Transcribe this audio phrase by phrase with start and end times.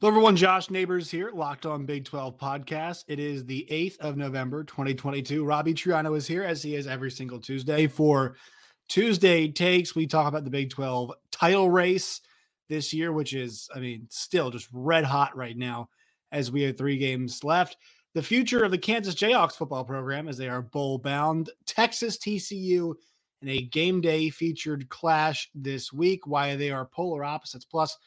[0.00, 0.36] Hello, everyone.
[0.36, 3.02] Josh Neighbors here, Locked On Big 12 podcast.
[3.08, 5.44] It is the 8th of November, 2022.
[5.44, 7.88] Robbie Triano is here, as he is every single Tuesday.
[7.88, 8.36] For
[8.88, 12.20] Tuesday Takes, we talk about the Big 12 title race
[12.68, 15.88] this year, which is, I mean, still just red hot right now
[16.30, 17.76] as we have three games left.
[18.14, 21.50] The future of the Kansas Jayhawks football program as they are bowl bound.
[21.66, 22.94] Texas TCU
[23.42, 26.24] in a game day featured clash this week.
[26.24, 27.64] Why they are polar opposites.
[27.64, 27.98] Plus,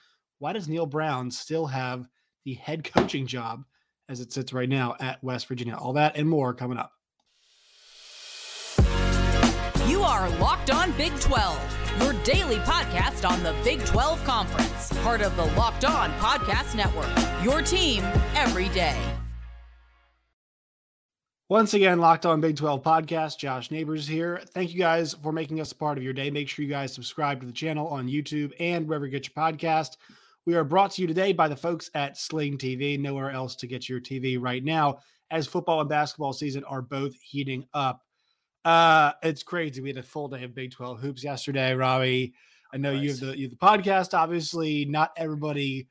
[0.42, 2.10] why does Neal Brown still have
[2.46, 3.64] the head coaching job
[4.10, 5.76] as it sits right now at West Virginia?
[5.76, 6.92] All that and more coming up.
[9.88, 15.22] You are Locked On Big 12, your daily podcast on the Big 12 Conference, part
[15.22, 17.44] of the Locked On Podcast Network.
[17.44, 18.04] Your team
[18.34, 19.00] every day.
[21.50, 23.38] Once again, Locked On Big 12 podcast.
[23.38, 24.42] Josh Neighbors here.
[24.56, 26.32] Thank you guys for making us a part of your day.
[26.32, 29.36] Make sure you guys subscribe to the channel on YouTube and wherever you get your
[29.36, 29.98] podcast.
[30.48, 33.00] We are brought to you today by the folks at Sling TV.
[33.00, 34.98] Nowhere else to get your TV right now,
[35.30, 38.02] as football and basketball season are both heating up.
[38.66, 39.82] Uh, it's crazy.
[39.82, 42.34] We had a full day of Big 12 hoops yesterday, Robbie.
[42.74, 43.04] I know nice.
[43.04, 44.18] you have the you have the podcast.
[44.18, 45.88] Obviously, not everybody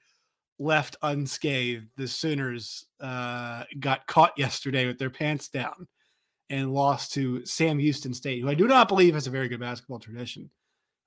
[0.59, 1.87] left unscathed.
[1.97, 5.87] The Sooners uh, got caught yesterday with their pants down
[6.48, 9.61] and lost to Sam Houston State, who I do not believe has a very good
[9.61, 10.51] basketball tradition.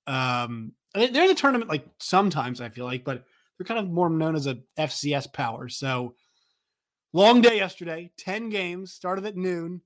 [0.08, 3.26] Um, they're in the tournament like sometimes I feel like, but
[3.58, 5.70] they're kind of more known as a FCS power.
[5.70, 6.16] So
[7.14, 9.82] long day yesterday, 10 games, started at noon.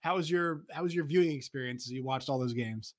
[0.00, 2.94] How was your how was your viewing experience as you watched all those games?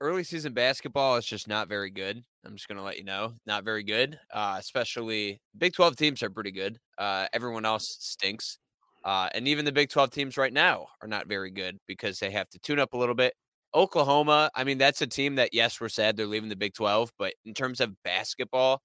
[0.00, 2.24] Early season basketball is just not very good.
[2.44, 4.18] I'm just gonna let you know, not very good.
[4.32, 6.78] Uh, especially Big 12 teams are pretty good.
[6.98, 8.58] Uh, everyone else stinks.
[9.04, 12.30] Uh, and even the Big 12 teams right now are not very good because they
[12.30, 13.34] have to tune up a little bit.
[13.74, 17.12] Oklahoma, I mean, that's a team that, yes, we're sad they're leaving the Big 12,
[17.18, 18.82] but in terms of basketball,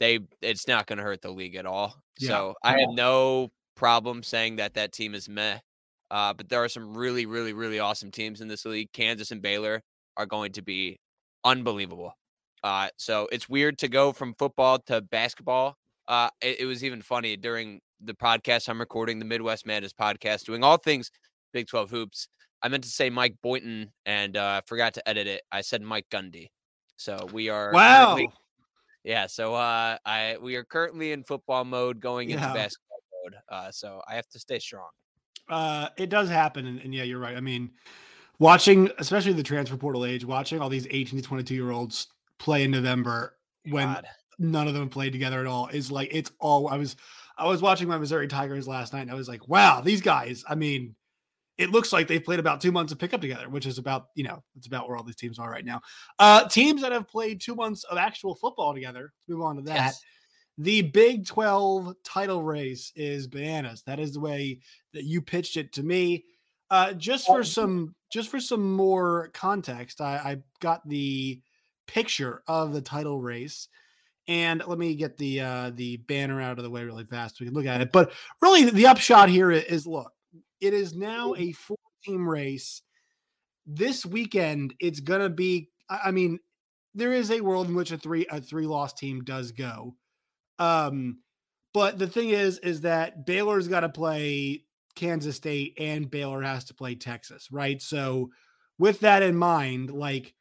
[0.00, 1.96] they it's not going to hurt the league at all.
[2.18, 2.28] Yeah.
[2.28, 5.58] So I have no problem saying that that team is meh.
[6.10, 8.92] Uh, but there are some really, really, really awesome teams in this league.
[8.92, 9.82] Kansas and Baylor
[10.16, 11.00] are going to be
[11.44, 12.16] unbelievable.
[12.62, 15.76] Uh, so it's weird to go from football to basketball.
[16.06, 20.44] Uh, it, it, was even funny during the podcast I'm recording, the Midwest Madness podcast,
[20.44, 21.10] doing all things
[21.52, 22.28] Big 12 hoops.
[22.62, 25.42] I meant to say Mike Boynton and uh, forgot to edit it.
[25.52, 26.48] I said Mike Gundy.
[26.96, 28.18] So we are wow.
[29.04, 32.54] Yeah, so uh, I we are currently in football mode, going into yeah.
[32.54, 33.34] basketball mode.
[33.48, 34.88] Uh, so I have to stay strong.
[35.48, 37.36] Uh, it does happen, and, and, yeah, you're right.
[37.36, 37.70] I mean,
[38.38, 42.06] watching, especially the transfer portal age, watching all these 18 to 22 year olds
[42.38, 43.36] play in November
[43.68, 44.06] when God.
[44.38, 46.68] none of them played together at all is like it's all.
[46.68, 46.96] I was
[47.36, 50.44] I was watching my Missouri Tigers last night, and I was like, wow, these guys.
[50.48, 50.94] I mean,
[51.56, 54.24] it looks like they've played about two months of pickup together, which is about, you
[54.24, 55.80] know, it's about where all these teams are right now.
[56.18, 59.62] Uh, teams that have played two months of actual football together, let's move on to
[59.62, 59.74] that.
[59.74, 60.02] Yes.
[60.58, 63.82] The Big 12 title race is bananas.
[63.86, 64.60] That is the way
[64.92, 66.24] that you pitched it to me.
[66.70, 71.40] Uh, just for some, just for some more context, I, I got the
[71.86, 73.68] picture of the title race.
[74.26, 77.36] And let me get the uh, the banner out of the way really fast.
[77.36, 77.92] So we can look at it.
[77.92, 80.13] But really, the upshot here is: look,
[80.64, 82.82] it is now a four team race.
[83.66, 85.70] This weekend, it's gonna be.
[85.88, 86.38] I mean,
[86.94, 89.94] there is a world in which a three a three loss team does go.
[90.58, 91.18] Um,
[91.72, 94.64] but the thing is, is that Baylor's got to play
[94.94, 97.82] Kansas State and Baylor has to play Texas, right?
[97.82, 98.30] So,
[98.78, 100.34] with that in mind, like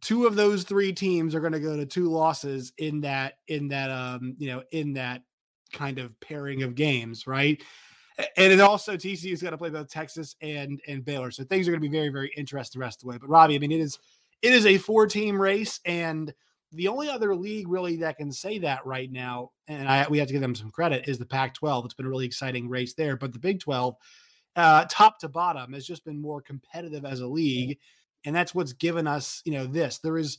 [0.00, 3.68] two of those three teams are going to go to two losses in that in
[3.68, 5.22] that um you know in that
[5.72, 7.62] kind of pairing of games, right?
[8.18, 11.68] And it also TCU is going to play both Texas and and Baylor, so things
[11.68, 13.18] are going to be very very interesting the rest of the way.
[13.18, 13.98] But Robbie, I mean, it is
[14.42, 16.32] it is a four team race, and
[16.72, 20.28] the only other league really that can say that right now, and I we have
[20.28, 21.84] to give them some credit, is the Pac-12.
[21.84, 23.96] It's been a really exciting race there, but the Big 12,
[24.56, 27.78] uh, top to bottom, has just been more competitive as a league,
[28.24, 29.98] and that's what's given us, you know, this.
[29.98, 30.38] There is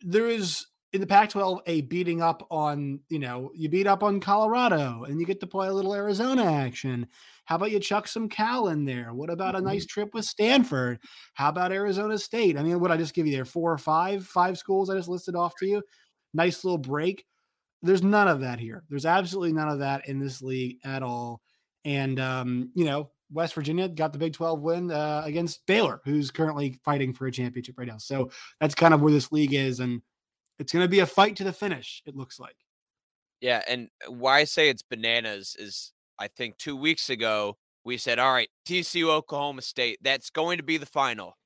[0.00, 4.20] there is in the Pac-12 a beating up on, you know, you beat up on
[4.20, 7.06] Colorado and you get to play a little Arizona action.
[7.44, 9.12] How about you chuck some Cal in there?
[9.12, 10.00] What about a nice mm-hmm.
[10.00, 10.98] trip with Stanford?
[11.34, 12.56] How about Arizona State?
[12.56, 13.44] I mean, what I just give you there?
[13.44, 15.82] Four or five, five schools I just listed off to you.
[16.32, 17.24] Nice little break.
[17.82, 18.82] There's none of that here.
[18.88, 21.42] There's absolutely none of that in this league at all.
[21.84, 26.30] And um, you know, West Virginia got the Big 12 win uh, against Baylor, who's
[26.30, 27.98] currently fighting for a championship right now.
[27.98, 28.30] So
[28.60, 29.80] that's kind of where this league is.
[29.80, 30.02] And
[30.58, 32.56] it's going to be a fight to the finish, it looks like.
[33.40, 33.62] Yeah.
[33.68, 38.18] And uh, why I say it's bananas is I think two weeks ago, we said,
[38.18, 41.36] all right, TCU Oklahoma State, that's going to be the final.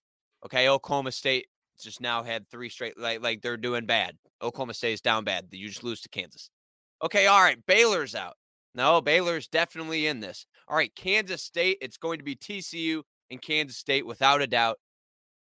[0.44, 0.69] Okay.
[0.69, 1.47] Oklahoma State
[1.81, 4.17] just now had three straight, like, like they're doing bad.
[4.43, 5.47] Oklahoma State is down bad.
[5.50, 6.50] You just lose to Kansas.
[7.03, 8.37] Okay, all right, Baylor's out.
[8.75, 10.47] No, Baylor's definitely in this.
[10.69, 14.79] All right, Kansas State, it's going to be TCU and Kansas State without a doubt.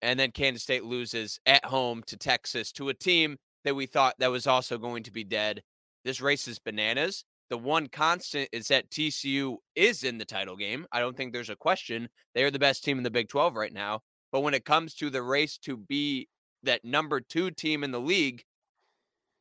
[0.01, 4.15] And then Kansas State loses at home to Texas to a team that we thought
[4.19, 5.62] that was also going to be dead.
[6.04, 7.24] This race is bananas.
[7.50, 10.86] The one constant is that TCU is in the title game.
[10.92, 12.10] I don't think there's a question.
[12.33, 14.01] They are the best team in the Big 12 right now.
[14.31, 16.27] But when it comes to the race to be
[16.63, 18.44] that number two team in the league,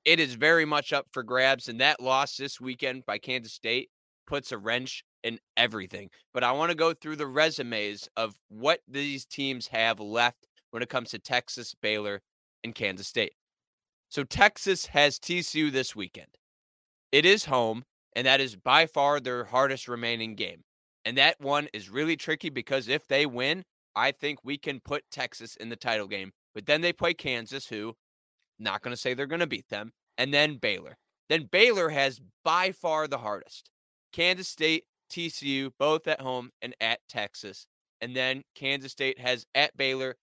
[0.05, 1.69] it is very much up for grabs.
[1.69, 3.89] And that loss this weekend by Kansas State
[4.27, 6.11] puts a wrench in everything.
[6.35, 10.83] But I want to go through the resumes of what these teams have left when
[10.83, 12.21] it comes to Texas, Baylor,
[12.65, 13.33] and Kansas State.
[14.13, 16.37] So Texas has TCU this weekend.
[17.13, 20.65] It is home, and that is by far their hardest remaining game.
[21.07, 23.63] And that one is really tricky because if they win,
[23.97, 26.33] I think we can put Texas in the title game.
[26.55, 27.95] But then they play Kansas, who
[28.59, 30.99] not going to say they're going to beat them, and then Baylor.
[31.31, 33.71] Then Baylor has by far the hardest.
[34.13, 37.67] Kansas State, TCU, both at home and at Texas.
[38.03, 40.17] And then Kansas State has at Baylor,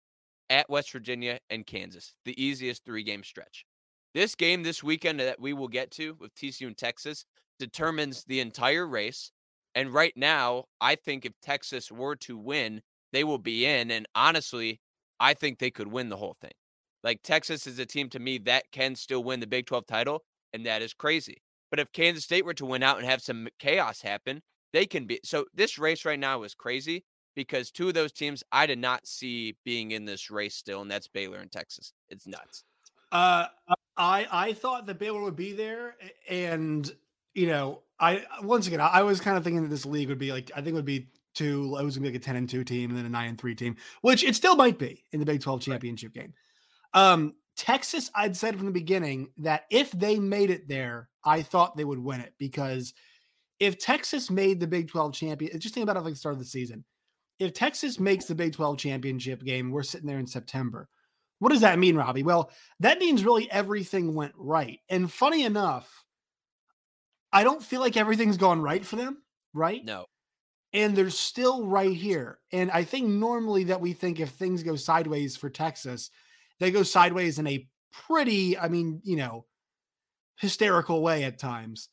[0.48, 3.66] at West Virginia, and Kansas, the easiest three game stretch.
[4.14, 7.26] This game this weekend that we will get to with TCU and Texas
[7.60, 9.32] determines the entire race.
[9.76, 12.82] And right now, I think if Texas were to win,
[13.14, 13.92] they will be in.
[13.92, 14.80] And honestly,
[15.20, 16.52] I think they could win the whole thing.
[17.04, 20.24] Like Texas is a team to me that can still win the Big 12 title,
[20.54, 21.42] and that is crazy.
[21.70, 24.42] But if Kansas State were to win out and have some chaos happen,
[24.74, 25.20] they can be.
[25.24, 29.08] So this race right now is crazy because two of those teams I did not
[29.08, 31.94] see being in this race still, and that's Baylor and Texas.
[32.10, 32.64] It's nuts.
[33.12, 33.46] Uh,
[34.00, 35.96] I I thought that Baylor would be there,
[36.28, 36.90] and
[37.36, 40.32] you know, I once again I was kind of thinking that this league would be
[40.32, 41.78] like I think it would be two.
[41.80, 43.38] It was gonna be like a ten and two team, and then a nine and
[43.40, 46.24] three team, which it still might be in the Big Twelve championship right.
[46.24, 46.34] game.
[46.94, 51.76] Um, Texas, I'd said from the beginning that if they made it there, I thought
[51.76, 52.94] they would win it because
[53.60, 56.40] if Texas made the Big 12 champion, just think about it like the start of
[56.40, 56.86] the season.
[57.38, 60.88] If Texas makes the Big 12 championship game, we're sitting there in September.
[61.40, 62.24] What does that mean, Robbie?
[62.24, 62.52] Well,
[62.82, 64.80] that means really everything went right.
[64.90, 66.04] And funny enough,
[67.32, 69.84] I don't feel like everything's gone right for them, right?
[69.84, 70.06] No.
[70.74, 72.40] And they're still right here.
[72.52, 76.12] And I think normally that we think if things go sideways for Texas,
[76.60, 79.46] they go sideways in a pretty, I mean, you know,
[80.38, 81.90] hysterical way at times.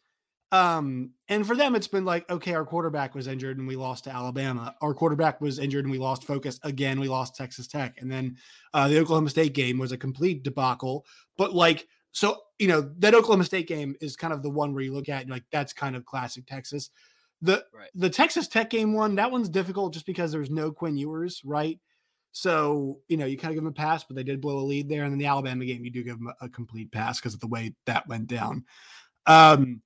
[0.52, 4.04] Um, and for them, it's been like, okay, our quarterback was injured and we lost
[4.04, 4.74] to Alabama.
[4.80, 7.00] Our quarterback was injured and we lost focus again.
[7.00, 8.36] We lost Texas Tech, and then
[8.72, 11.04] uh, the Oklahoma State game was a complete debacle.
[11.36, 14.84] But like, so you know, that Oklahoma State game is kind of the one where
[14.84, 16.90] you look at like that's kind of classic Texas.
[17.42, 17.90] The right.
[17.94, 21.78] the Texas Tech game one, that one's difficult just because there's no Quinn Ewers, right?
[22.32, 24.60] So, you know, you kind of give them a pass, but they did blow a
[24.60, 25.04] lead there.
[25.04, 27.40] And then the Alabama game, you do give them a, a complete pass because of
[27.40, 28.66] the way that went down.
[29.26, 29.80] Um,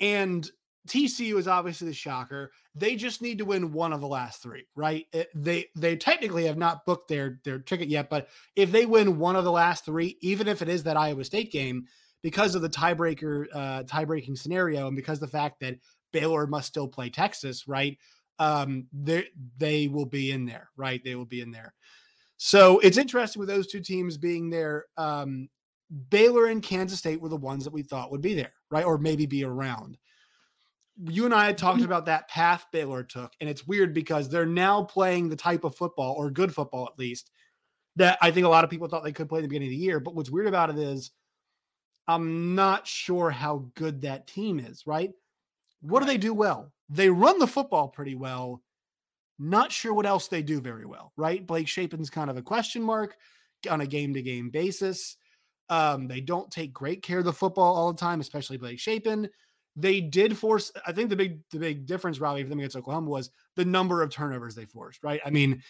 [0.00, 0.50] and,
[0.86, 2.52] TCU is obviously the shocker.
[2.76, 5.04] They just need to win one of the last three, right?
[5.34, 9.34] They they technically have not booked their their ticket yet, but if they win one
[9.34, 11.86] of the last three, even if it is that Iowa State game,
[12.22, 15.74] because of the tiebreaker uh, tie breaking scenario, and because the fact that
[16.12, 17.98] Baylor must still play Texas, right?
[18.38, 19.26] um, they
[19.56, 21.02] they will be in there, right?
[21.02, 21.74] They will be in there.
[22.36, 24.84] So it's interesting with those two teams being there.
[24.96, 25.48] Um,
[26.10, 28.84] Baylor and Kansas State were the ones that we thought would be there, right?
[28.84, 29.98] Or maybe be around.
[31.08, 31.86] You and I had talked mm-hmm.
[31.86, 35.76] about that path Baylor took, and it's weird because they're now playing the type of
[35.76, 37.30] football, or good football at least,
[37.96, 39.72] that I think a lot of people thought they could play in the beginning of
[39.72, 40.00] the year.
[40.00, 41.10] But what's weird about it is
[42.08, 45.12] I'm not sure how good that team is, right?
[45.80, 46.72] What do they do well?
[46.88, 48.62] They run the football pretty well.
[49.38, 51.46] Not sure what else they do very well, right?
[51.46, 53.16] Blake Shapen's kind of a question mark
[53.68, 55.16] on a game to game basis.
[55.68, 59.28] Um, they don't take great care of the football all the time, especially Blake Shapen.
[59.74, 60.72] They did force.
[60.86, 64.02] I think the big the big difference, Robbie, for them against Oklahoma was the number
[64.02, 65.02] of turnovers they forced.
[65.04, 65.20] Right?
[65.24, 65.62] I mean,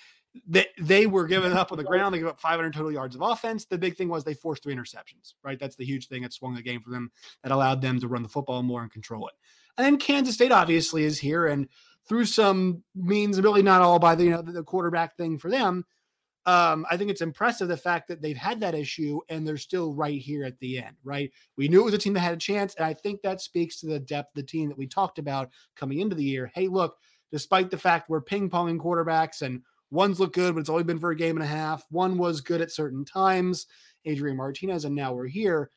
[0.47, 2.15] they they were giving up on the ground.
[2.15, 3.65] They gave up 500 total yards of offense.
[3.65, 5.35] The big thing was they forced three interceptions.
[5.43, 5.59] Right?
[5.59, 7.11] That's the huge thing that swung the game for them.
[7.43, 9.35] That allowed them to run the football more and control it.
[9.79, 11.69] And then Kansas State obviously is here, and
[12.09, 15.85] through some means, really not all by the you know the quarterback thing for them.
[16.47, 19.93] Um, I think it's impressive the fact that they've had that issue and they're still
[19.95, 21.31] right here at the end, right?
[21.57, 23.81] We knew it was a team that had a chance, and I think that speaks
[23.81, 26.51] to the depth of the team that we talked about coming into the year.
[26.55, 26.97] Hey, look,
[27.33, 31.01] despite the fact we're ping ponging quarterbacks and one's look good, but it's only been
[31.01, 31.85] for a game and a half.
[31.91, 33.67] One was good at certain times,
[34.05, 35.71] Adrian Martinez, and now we're here.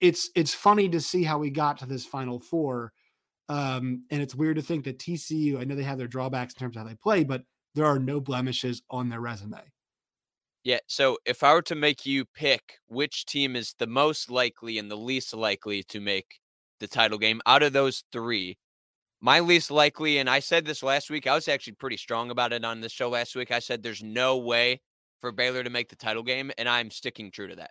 [0.00, 2.92] It's it's funny to see how we got to this final four
[3.48, 6.60] um, and it's weird to think that TCU, I know they have their drawbacks in
[6.60, 7.42] terms of how they play, but
[7.74, 9.60] there are no blemishes on their resume.
[10.64, 10.78] Yeah.
[10.86, 14.90] So if I were to make you pick which team is the most likely and
[14.90, 16.40] the least likely to make
[16.82, 17.40] the title game.
[17.46, 18.58] Out of those three,
[19.22, 22.52] my least likely, and I said this last week, I was actually pretty strong about
[22.52, 23.50] it on the show last week.
[23.50, 24.82] I said there's no way
[25.20, 27.70] for Baylor to make the title game, and I'm sticking true to that.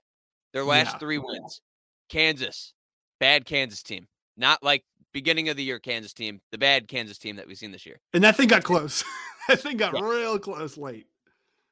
[0.54, 0.98] Their last yeah.
[0.98, 1.62] three wins
[2.10, 2.74] Kansas,
[3.20, 4.08] bad Kansas team.
[4.38, 4.84] Not like
[5.14, 8.00] beginning of the year Kansas team, the bad Kansas team that we've seen this year.
[8.14, 9.04] And that thing got close.
[9.50, 10.08] that thing got yeah.
[10.08, 11.06] real close late.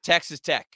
[0.03, 0.67] Texas Tech,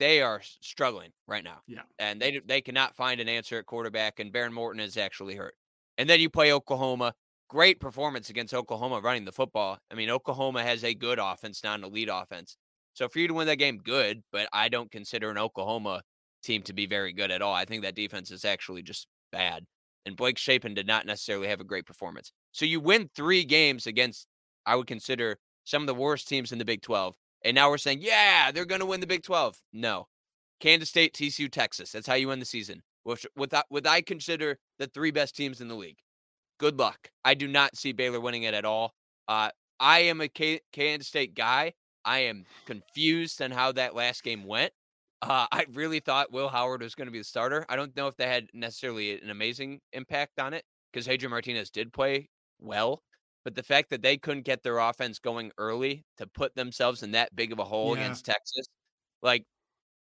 [0.00, 1.58] they are struggling right now.
[1.68, 1.82] Yeah.
[2.00, 5.54] And they they cannot find an answer at quarterback, and Behren Morton is actually hurt.
[5.98, 7.12] And then you play Oklahoma,
[7.48, 9.78] great performance against Oklahoma running the football.
[9.90, 12.56] I mean, Oklahoma has a good offense, not an elite offense.
[12.94, 16.02] So for you to win that game, good, but I don't consider an Oklahoma
[16.42, 17.54] team to be very good at all.
[17.54, 19.64] I think that defense is actually just bad.
[20.06, 22.32] And Blake Shapen did not necessarily have a great performance.
[22.52, 24.26] So you win three games against,
[24.64, 27.14] I would consider some of the worst teams in the Big 12.
[27.44, 29.56] And now we're saying, yeah, they're going to win the Big 12.
[29.72, 30.08] No.
[30.60, 31.92] Kansas State, TCU, Texas.
[31.92, 32.82] That's how you win the season.
[33.02, 35.96] Which, with, with I consider the three best teams in the league
[36.60, 37.10] good luck.
[37.24, 38.94] I do not see Baylor winning it at all.
[39.26, 39.48] Uh,
[39.80, 41.72] I am a K- Kansas State guy.
[42.04, 44.72] I am confused on how that last game went.
[45.22, 47.64] Uh, I really thought Will Howard was going to be the starter.
[47.68, 51.70] I don't know if they had necessarily an amazing impact on it because Adrian Martinez
[51.70, 52.28] did play
[52.60, 53.02] well,
[53.44, 57.12] but the fact that they couldn't get their offense going early to put themselves in
[57.12, 58.02] that big of a hole yeah.
[58.02, 58.66] against Texas,
[59.22, 59.44] like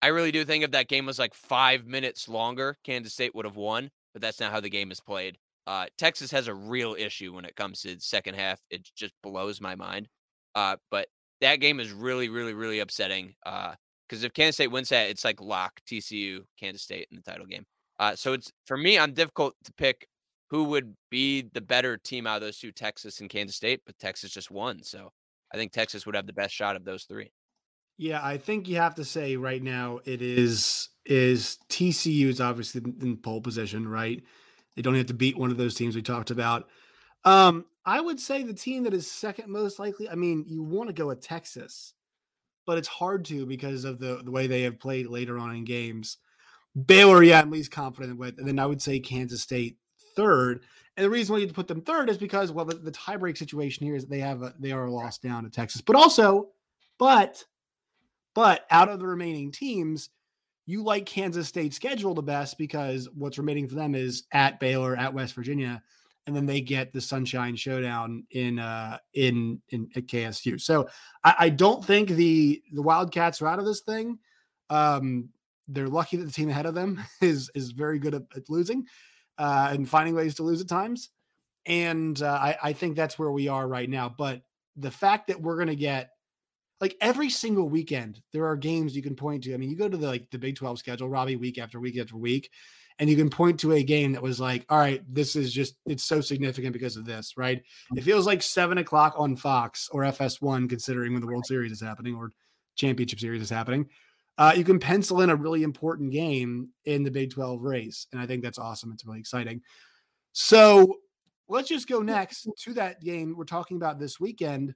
[0.01, 3.45] I really do think if that game was like five minutes longer, Kansas State would
[3.45, 3.89] have won.
[4.13, 5.37] But that's not how the game is played.
[5.67, 8.59] Uh, Texas has a real issue when it comes to second half.
[8.71, 10.07] It just blows my mind.
[10.55, 11.07] Uh, but
[11.41, 13.35] that game is really, really, really upsetting.
[13.43, 17.21] Because uh, if Kansas State wins that, it's like lock TCU, Kansas State in the
[17.21, 17.65] title game.
[17.99, 20.07] Uh, so it's for me, I'm difficult to pick
[20.49, 23.81] who would be the better team out of those two, Texas and Kansas State.
[23.85, 25.11] But Texas just won, so
[25.53, 27.31] I think Texas would have the best shot of those three.
[27.97, 32.81] Yeah, I think you have to say right now it is is TCU is obviously
[33.01, 34.23] in pole position, right?
[34.75, 36.69] They don't have to beat one of those teams we talked about.
[37.25, 40.07] Um, I would say the team that is second most likely.
[40.07, 41.93] I mean, you want to go with Texas,
[42.65, 45.65] but it's hard to because of the the way they have played later on in
[45.65, 46.17] games.
[46.85, 49.77] Baylor, yeah, I'm least confident with, and then I would say Kansas State
[50.15, 50.61] third.
[50.97, 53.85] And the reason why you put them third is because well, the, the tiebreak situation
[53.85, 56.49] here is they have a, they are lost down to Texas, but also,
[56.97, 57.43] but
[58.35, 60.09] but out of the remaining teams,
[60.65, 64.95] you like Kansas State schedule the best because what's remaining for them is at Baylor,
[64.95, 65.81] at West Virginia,
[66.27, 70.59] and then they get the Sunshine Showdown in uh in in at KSU.
[70.59, 70.87] So
[71.23, 74.19] I, I don't think the the Wildcats are out of this thing.
[74.69, 75.29] Um,
[75.67, 78.85] they're lucky that the team ahead of them is is very good at, at losing
[79.39, 81.09] uh, and finding ways to lose at times.
[81.65, 84.13] And uh, I, I think that's where we are right now.
[84.15, 84.41] But
[84.75, 86.11] the fact that we're going to get
[86.81, 89.53] like every single weekend there are games you can point to.
[89.53, 91.97] I mean, you go to the like the Big 12 schedule, Robbie, week after week
[91.97, 92.49] after week,
[92.99, 95.75] and you can point to a game that was like, all right, this is just
[95.85, 97.61] it's so significant because of this, right?
[97.95, 101.81] It feels like seven o'clock on Fox or FS1, considering when the World Series is
[101.81, 102.31] happening or
[102.75, 103.89] championship series is happening.
[104.39, 108.07] Uh, you can pencil in a really important game in the Big 12 race.
[108.11, 108.91] And I think that's awesome.
[108.91, 109.61] It's really exciting.
[110.31, 110.95] So
[111.49, 114.73] let's just go next to that game we're talking about this weekend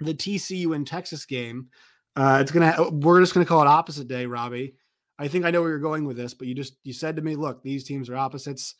[0.00, 1.68] the TCU and Texas game.
[2.16, 4.74] Uh, it's gonna ha- we're just gonna call it opposite day, Robbie.
[5.18, 7.22] I think I know where you're going with this, but you just you said to
[7.22, 8.74] me, look, these teams are opposites.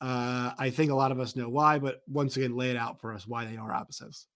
[0.00, 3.00] Uh, I think a lot of us know why, but once again, lay it out
[3.00, 4.26] for us why they are opposites.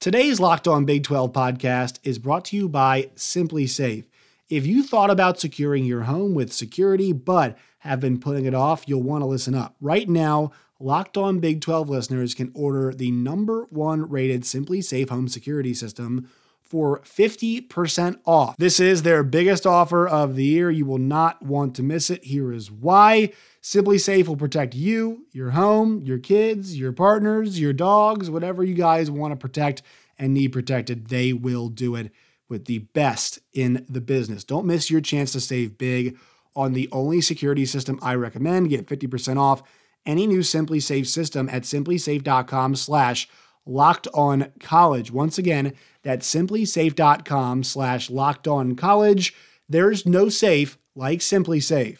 [0.00, 4.04] Today's Locked On Big 12 podcast is brought to you by SimpliSafe.
[4.48, 8.84] If you thought about securing your home with security but have been putting it off,
[8.86, 9.74] you'll want to listen up.
[9.80, 15.26] Right now, Locked On Big 12 listeners can order the number one rated SimpliSafe home
[15.26, 16.30] security system
[16.68, 18.56] for 50% off.
[18.58, 20.70] This is their biggest offer of the year.
[20.70, 22.24] You will not want to miss it.
[22.24, 23.32] Here is why.
[23.62, 29.10] SimpliSafe will protect you, your home, your kids, your partners, your dogs, whatever you guys
[29.10, 29.82] want to protect
[30.18, 32.12] and need protected, they will do it
[32.48, 34.44] with the best in the business.
[34.44, 36.18] Don't miss your chance to save big
[36.56, 38.70] on the only security system I recommend.
[38.70, 39.62] Get 50% off
[40.06, 43.28] any new SimpliSafe system at simplisafe.com slash
[43.68, 45.12] locked on college.
[45.12, 49.34] Once again, that's simplisafe.com slash locked on college.
[49.68, 51.98] There's no safe like SimpliSafe.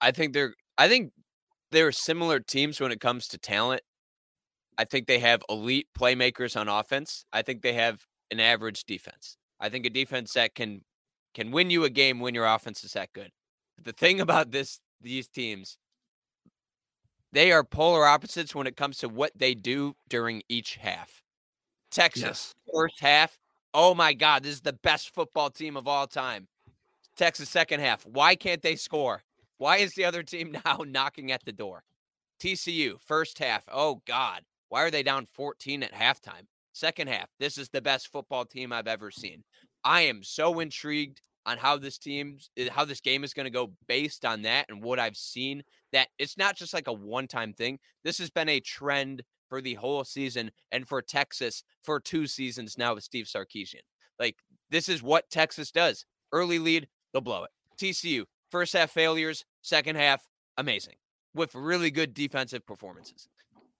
[0.00, 1.12] I think they're I think
[1.70, 3.82] they're similar teams when it comes to talent.
[4.78, 7.24] I think they have elite playmakers on offense.
[7.32, 9.36] I think they have an average defense.
[9.58, 10.82] I think a defense that can
[11.34, 13.30] can win you a game when your offense is that good.
[13.76, 15.78] But the thing about this these teams
[17.32, 21.22] they are polar opposites when it comes to what they do during each half.
[21.90, 22.54] Texas, yes.
[22.74, 23.38] first half,
[23.74, 26.48] oh my God, this is the best football team of all time.
[27.16, 29.22] Texas, second half, why can't they score?
[29.58, 31.84] Why is the other team now knocking at the door?
[32.40, 33.64] TCU, first half.
[33.72, 34.42] Oh, God.
[34.68, 36.46] Why are they down 14 at halftime?
[36.72, 39.44] Second half, this is the best football team I've ever seen.
[39.82, 43.50] I am so intrigued on how this team, eh, how this game is going to
[43.50, 45.62] go based on that and what I've seen.
[45.96, 47.78] That it's not just like a one time thing.
[48.04, 52.76] This has been a trend for the whole season and for Texas for two seasons
[52.76, 53.80] now with Steve Sarkisian.
[54.18, 54.36] Like,
[54.68, 56.04] this is what Texas does.
[56.32, 57.50] Early lead, they'll blow it.
[57.80, 60.96] TCU, first half failures, second half, amazing
[61.34, 63.26] with really good defensive performances.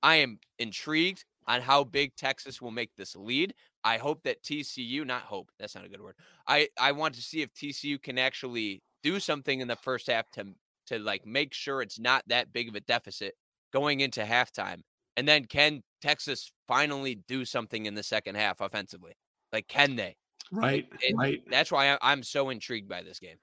[0.03, 3.53] I am intrigued on how big Texas will make this lead.
[3.85, 6.15] I hope that TCU, not hope, that's not a good word.
[6.49, 10.31] I I want to see if TCU can actually do something in the first half
[10.33, 10.47] to
[10.87, 13.35] to like make sure it's not that big of a deficit
[13.73, 14.81] going into halftime.
[15.17, 19.13] And then can Texas finally do something in the second half offensively?
[19.53, 20.17] Like can they?
[20.53, 21.43] Right, right.
[21.51, 23.37] That's why I'm so intrigued by this game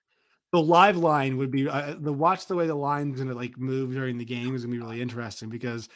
[0.53, 3.91] the live line would be uh, the watch the way the line's gonna like move
[3.91, 5.89] during the game is gonna be really interesting because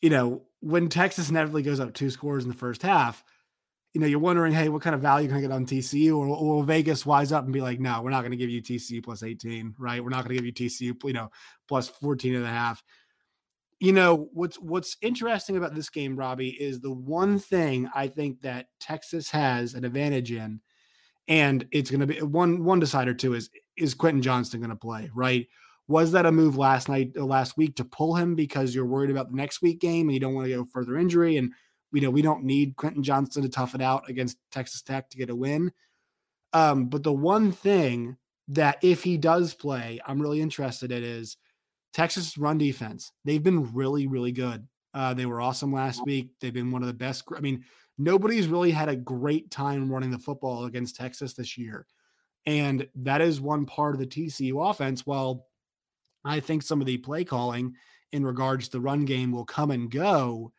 [0.00, 3.22] you know when Texas inevitably goes up two scores in the first half,
[3.94, 6.16] you know you're wondering, hey, what kind of value can I get on TCU?
[6.16, 8.50] Or, or will Vegas wise up and be like, no, we're not going to give
[8.50, 10.02] you TCU plus 18, right?
[10.02, 11.30] We're not going to give you TCU, you know,
[11.68, 12.82] plus 14 and a half.
[13.80, 18.42] You know what's what's interesting about this game, Robbie, is the one thing I think
[18.42, 20.60] that Texas has an advantage in
[21.28, 24.76] and it's going to be one one decider too is is Quentin Johnston going to
[24.76, 25.46] play right?
[25.86, 29.10] Was that a move last night uh, last week to pull him because you're worried
[29.10, 31.52] about the next week game and you don't want to go further injury and
[31.92, 35.18] we know we don't need Quentin Johnston to tough it out against Texas Tech to
[35.18, 35.72] get a win.
[36.52, 38.16] Um, but the one thing
[38.48, 41.36] that if he does play, I'm really interested in is
[41.92, 43.12] Texas run defense.
[43.24, 44.66] They've been really, really good.
[44.94, 46.30] Uh, they were awesome last week.
[46.40, 47.24] They've been one of the best.
[47.36, 47.64] I mean,
[47.98, 51.86] nobody's really had a great time running the football against Texas this year.
[52.46, 55.06] And that is one part of the TCU offense.
[55.06, 55.46] Well,
[56.24, 57.74] I think some of the play calling
[58.12, 60.52] in regards to the run game will come and go.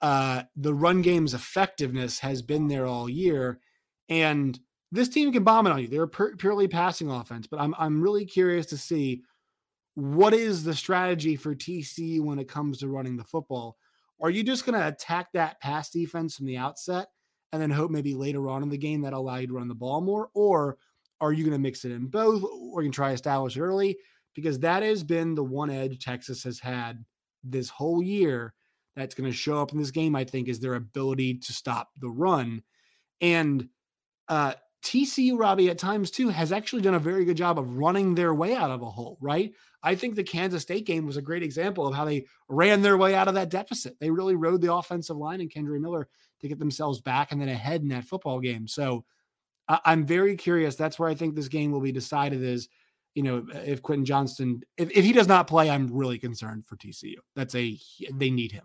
[0.00, 3.60] Uh, the run game's effectiveness has been there all year.
[4.08, 4.58] And
[4.92, 5.88] this team can bomb it on you.
[5.88, 9.22] They're a purely passing offense, but I'm I'm really curious to see
[9.94, 13.76] what is the strategy for TCU when it comes to running the football.
[14.20, 17.08] Are you just going to attack that pass defense from the outset
[17.52, 19.74] and then hope maybe later on in the game that'll allow you to run the
[19.74, 20.28] ball more?
[20.34, 20.76] Or
[21.20, 23.96] are you going to mix it in both or you can try to establish early?
[24.34, 27.04] Because that has been the one edge Texas has had
[27.42, 28.54] this whole year
[28.96, 31.90] that's going to show up in this game, I think, is their ability to stop
[32.00, 32.62] the run.
[33.20, 33.68] And
[34.28, 38.14] uh, TCU, Robbie, at times too, has actually done a very good job of running
[38.14, 39.52] their way out of a hole, right?
[39.82, 42.96] I think the Kansas State game was a great example of how they ran their
[42.96, 43.96] way out of that deficit.
[44.00, 46.08] They really rode the offensive line and Kendre Miller
[46.40, 48.66] to get themselves back and then ahead in that football game.
[48.66, 49.04] So
[49.68, 50.76] I- I'm very curious.
[50.76, 52.68] That's where I think this game will be decided is,
[53.14, 56.76] you know, if Quentin Johnston, if, if he does not play, I'm really concerned for
[56.76, 57.16] TCU.
[57.34, 57.78] That's a,
[58.12, 58.64] they need him.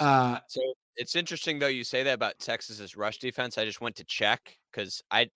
[0.00, 0.60] Uh, so
[0.96, 3.58] it's interesting though you say that about Texas's rush defense.
[3.58, 5.28] I just went to check because I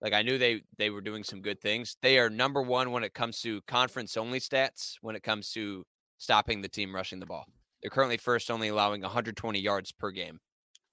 [0.00, 1.96] like I knew they they were doing some good things.
[2.02, 4.94] They are number one when it comes to conference only stats.
[5.00, 5.84] When it comes to
[6.18, 7.44] stopping the team rushing the ball,
[7.82, 10.38] they're currently first, only allowing 120 yards per game.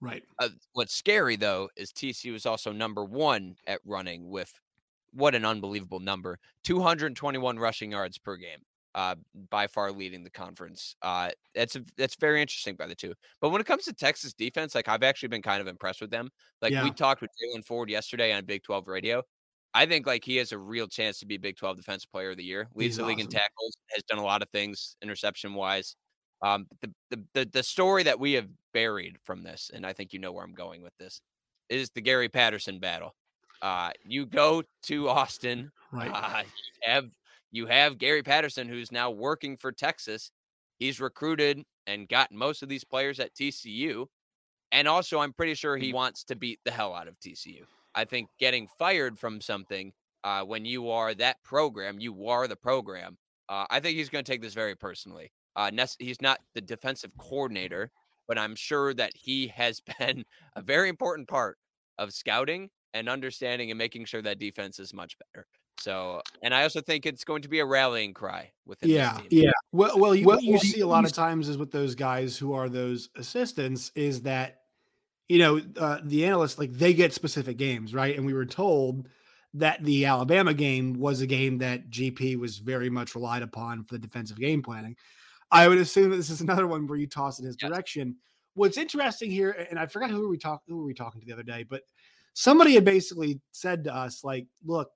[0.02, 0.24] Right.
[0.40, 4.52] Uh, what's scary though is TCU is also number one at running with
[5.14, 8.60] what an unbelievable number 221 rushing yards per game
[8.96, 9.16] uh,
[9.50, 10.96] by far leading the conference.
[11.02, 13.14] Uh, that's a, that's very interesting by the two.
[13.42, 16.12] But when it comes to Texas defense, like I've actually been kind of impressed with
[16.12, 16.30] them.
[16.62, 16.84] Like yeah.
[16.84, 19.24] we talked with Jaylan Ford yesterday on Big 12 Radio.
[19.74, 22.38] I think like he has a real chance to be Big 12 Defensive Player of
[22.38, 22.70] the Year.
[22.76, 23.28] Leads He's the league awesome.
[23.28, 25.96] in tackles, has done a lot of things interception wise.
[26.44, 30.14] Um, the, the the the story that we have buried from this, and I think
[30.14, 31.22] you know where I'm going with this,
[31.70, 33.16] is the Gary Patterson battle.
[33.62, 36.12] Uh, you go to Austin, right?
[36.14, 36.44] Uh,
[36.84, 37.06] have
[37.54, 40.32] you have Gary Patterson, who's now working for Texas.
[40.80, 44.08] He's recruited and gotten most of these players at TCU.
[44.72, 47.62] And also, I'm pretty sure he wants to beat the hell out of TCU.
[47.94, 52.56] I think getting fired from something uh, when you are that program, you are the
[52.56, 53.20] program.
[53.48, 55.32] Uh, I think he's going to take this very personally.
[55.56, 57.92] Uh, he's not the defensive coordinator,
[58.28, 61.60] but I'm sure that he has been a very important part
[62.00, 65.46] of scouting and understanding and making sure that defense is much better.
[65.84, 68.90] So, and I also think it's going to be a rallying cry within.
[68.90, 69.52] Yeah, yeah.
[69.74, 72.54] Well, well, you, what you see a lot of times is with those guys who
[72.54, 74.62] are those assistants is that,
[75.28, 78.16] you know, uh, the analysts like they get specific games, right?
[78.16, 79.10] And we were told
[79.56, 83.96] that the Alabama game was a game that GP was very much relied upon for
[83.96, 84.96] the defensive game planning.
[85.52, 87.70] I would assume that this is another one where you toss in his yes.
[87.70, 88.16] direction.
[88.54, 91.28] What's interesting here, and I forgot who were we talking who were we talking to
[91.28, 91.82] the other day, but
[92.34, 94.90] somebody had basically said to us, like, look,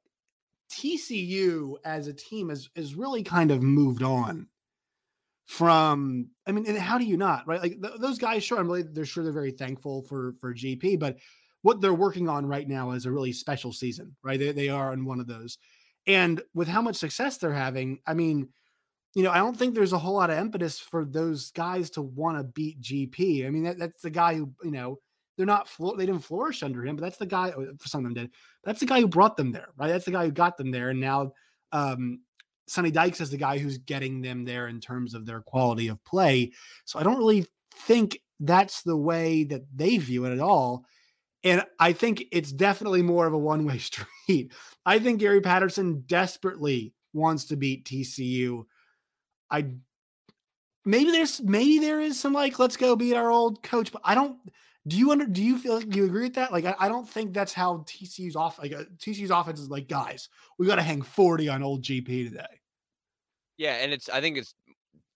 [0.71, 4.47] TCU as a team has, has really kind of moved on
[5.45, 7.61] from I mean, how do you not, right?
[7.61, 10.99] Like th- those guys, sure, I'm really they're sure they're very thankful for for GP,
[10.99, 11.17] but
[11.61, 14.39] what they're working on right now is a really special season, right?
[14.39, 15.57] They, they are in one of those.
[16.05, 18.49] And with how much success they're having, I mean,
[19.15, 22.01] you know, I don't think there's a whole lot of impetus for those guys to
[22.01, 23.45] want to beat GP.
[23.45, 24.99] I mean, that, that's the guy who, you know,
[25.37, 28.13] they're not, they didn't flourish under him, but that's the guy, oh, some of them
[28.13, 28.31] did.
[28.63, 29.89] That's the guy who brought them there, right?
[29.89, 30.89] That's the guy who got them there.
[30.89, 31.33] And now,
[31.71, 32.21] um,
[32.67, 36.03] Sonny Dykes is the guy who's getting them there in terms of their quality of
[36.03, 36.51] play.
[36.85, 40.85] So I don't really think that's the way that they view it at all.
[41.43, 43.77] And I think it's definitely more of a one way
[44.27, 44.51] street.
[44.85, 48.65] I think Gary Patterson desperately wants to beat TCU.
[49.49, 49.67] I
[50.85, 54.15] maybe there's maybe there is some like let's go beat our old coach, but I
[54.15, 54.37] don't.
[54.87, 56.51] Do you under do you feel like you agree with that?
[56.51, 59.87] Like I, I don't think that's how TCU's off like uh, TCU's offense is like
[59.87, 62.61] guys we got to hang forty on old GP today.
[63.57, 64.53] Yeah, and it's I think it's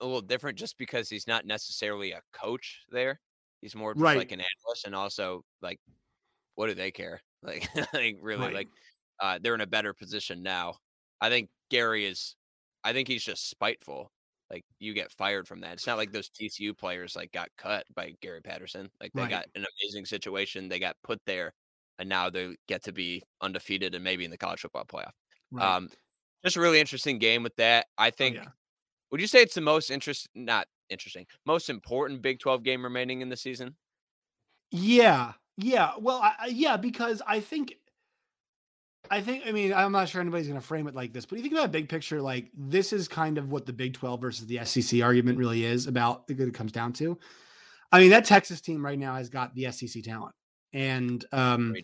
[0.02, 3.20] a little different just because he's not necessarily a coach there.
[3.62, 4.18] He's more just right.
[4.18, 5.80] like an analyst and also like
[6.56, 7.22] what do they care?
[7.44, 8.54] Like, like really, right.
[8.54, 8.68] like
[9.20, 10.76] uh, they're in a better position now.
[11.20, 12.36] I think Gary is.
[12.84, 14.12] I think he's just spiteful.
[14.52, 15.74] Like you get fired from that.
[15.74, 18.90] It's not like those TCU players like got cut by Gary Patterson.
[19.00, 19.30] Like they right.
[19.30, 20.68] got an amazing situation.
[20.68, 21.54] They got put there,
[22.00, 25.14] and now they get to be undefeated and maybe in the college football playoff.
[25.52, 25.76] Right.
[25.76, 25.90] Um,
[26.44, 27.86] just a really interesting game with that.
[27.98, 28.38] I oh, think.
[28.38, 28.50] Oh, yeah.
[29.12, 30.28] Would you say it's the most interest?
[30.36, 31.26] Not interesting.
[31.46, 33.76] Most important Big Twelve game remaining in the season?
[34.72, 37.76] Yeah, yeah, well, I, yeah, because I think,
[39.10, 41.38] I think, I mean, I'm not sure anybody's going to frame it like this, but
[41.38, 44.48] you think about big picture, like this is kind of what the Big 12 versus
[44.48, 46.28] the SEC argument really is about.
[46.28, 47.18] The good it comes down to.
[47.92, 50.34] I mean, that Texas team right now has got the SEC talent,
[50.72, 51.76] and um,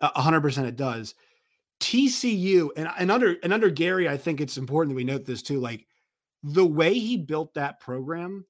[0.00, 1.14] hundred percent it does.
[1.80, 5.42] TCU and, and under and under Gary, I think it's important that we note this
[5.42, 5.60] too.
[5.60, 5.86] Like
[6.42, 8.46] the way he built that program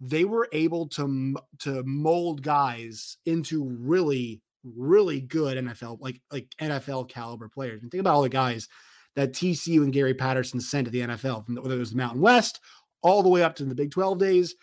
[0.00, 4.42] they were able to to mold guys into really
[4.76, 7.82] really good NFL like like NFL caliber players.
[7.82, 8.68] And think about all the guys
[9.14, 11.96] that TCU and Gary Patterson sent to the NFL, from the, whether it was the
[11.96, 12.60] Mountain West
[13.02, 14.54] all the way up to the Big 12 days.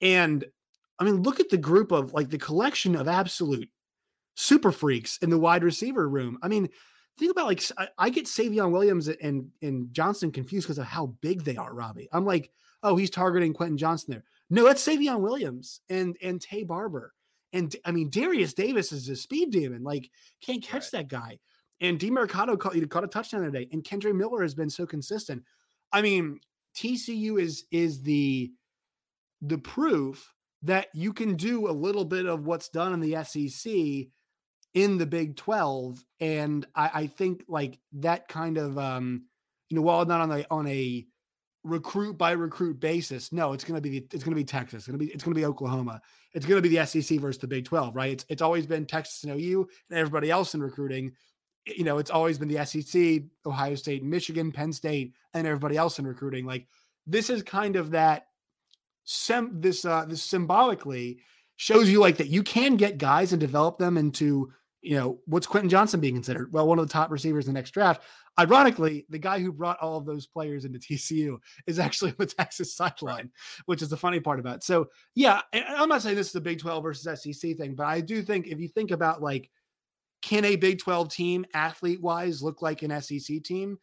[0.00, 0.44] And
[0.98, 3.68] I mean, look at the group of like the collection of absolute
[4.34, 6.38] super freaks in the wide receiver room.
[6.42, 6.68] I mean,
[7.18, 11.14] think about like I, I get Savion Williams and and Johnston confused because of how
[11.20, 12.08] big they are, Robbie.
[12.12, 12.50] I'm like,
[12.82, 14.24] oh, he's targeting Quentin Johnston there.
[14.50, 17.12] No, that's Savion Williams and and Taye Barber.
[17.52, 19.82] And I mean, Darius Davis is a speed demon.
[19.82, 20.92] Like, can't catch right.
[20.92, 21.38] that guy.
[21.80, 23.68] And Demercado caught, caught a touchdown today.
[23.72, 25.42] And Kendre Miller has been so consistent.
[25.92, 26.40] I mean,
[26.76, 28.52] TCU is is the
[29.40, 34.08] the proof that you can do a little bit of what's done in the SEC
[34.74, 36.04] in the Big 12.
[36.20, 39.24] And I, I think like that kind of um,
[39.68, 41.06] you know, while not on a on a
[41.64, 43.32] recruit by recruit basis.
[43.32, 44.78] No, it's going to be it's going to be Texas.
[44.78, 46.00] It's going to be it's going to be Oklahoma.
[46.32, 48.12] It's going to be the SEC versus the Big 12, right?
[48.12, 51.12] It's it's always been Texas and OU and everybody else in recruiting.
[51.66, 55.98] You know, it's always been the SEC, Ohio State, Michigan, Penn State, and everybody else
[55.98, 56.46] in recruiting.
[56.46, 56.66] Like
[57.06, 58.26] this is kind of that
[59.04, 61.18] sem this uh this symbolically
[61.56, 65.46] shows you like that you can get guys and develop them into you know, what's
[65.46, 66.52] Quentin Johnston being considered?
[66.52, 68.02] Well, one of the top receivers in the next draft.
[68.38, 72.74] Ironically, the guy who brought all of those players into TCU is actually the Texas
[72.74, 73.30] sideline,
[73.66, 74.64] which is the funny part about it.
[74.64, 78.00] So, yeah, I'm not saying this is a Big 12 versus SEC thing, but I
[78.00, 79.50] do think if you think about like,
[80.22, 83.78] can a Big 12 team athlete wise look like an SEC team?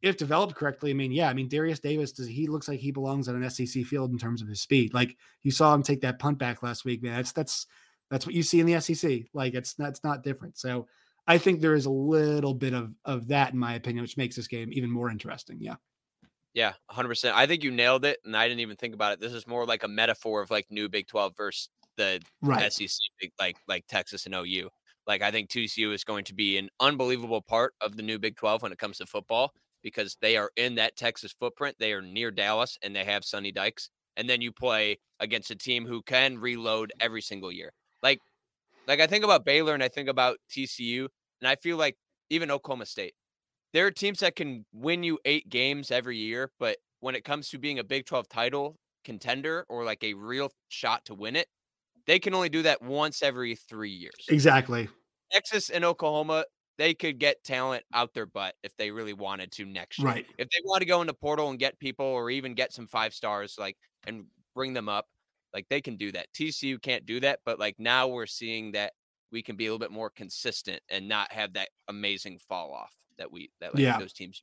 [0.00, 2.92] If developed correctly, I mean, yeah, I mean, Darius Davis, does he looks like he
[2.92, 4.94] belongs on an SEC field in terms of his speed.
[4.94, 7.16] Like you saw him take that punt back last week, man.
[7.16, 7.66] That's that's
[8.10, 9.22] that's what you see in the SEC.
[9.32, 10.58] Like it's that's not different.
[10.58, 10.86] So
[11.26, 14.36] I think there is a little bit of of that in my opinion, which makes
[14.36, 15.58] this game even more interesting.
[15.60, 15.76] Yeah.
[16.54, 17.32] Yeah, 100%.
[17.34, 19.20] I think you nailed it and I didn't even think about it.
[19.20, 22.72] This is more like a metaphor of like new Big 12 versus the right.
[22.72, 22.90] SEC
[23.38, 24.68] like like Texas and OU.
[25.06, 28.36] Like I think TCU is going to be an unbelievable part of the new Big
[28.36, 31.76] 12 when it comes to football because they are in that Texas footprint.
[31.78, 33.90] They are near Dallas and they have Sonny Dykes.
[34.16, 37.72] And then you play against a team who can reload every single year.
[38.02, 38.20] Like,
[38.86, 41.08] like I think about Baylor and I think about TCU,
[41.40, 41.96] and I feel like
[42.30, 43.14] even Oklahoma State.
[43.72, 47.50] There are teams that can win you eight games every year, but when it comes
[47.50, 51.48] to being a Big 12 title contender or like a real shot to win it,
[52.06, 54.14] they can only do that once every three years.
[54.28, 54.88] Exactly.
[55.30, 56.44] Texas and Oklahoma,
[56.78, 60.08] they could get talent out their butt if they really wanted to next year.
[60.08, 60.26] Right.
[60.38, 63.12] If they want to go into portal and get people or even get some five
[63.12, 65.06] stars, like and bring them up,
[65.54, 66.26] like they can do that.
[66.34, 68.92] TCU can't do that, but like now we're seeing that
[69.30, 72.94] we can be a little bit more consistent and not have that amazing fall off
[73.18, 73.98] that we that like yeah.
[73.98, 74.40] those teams.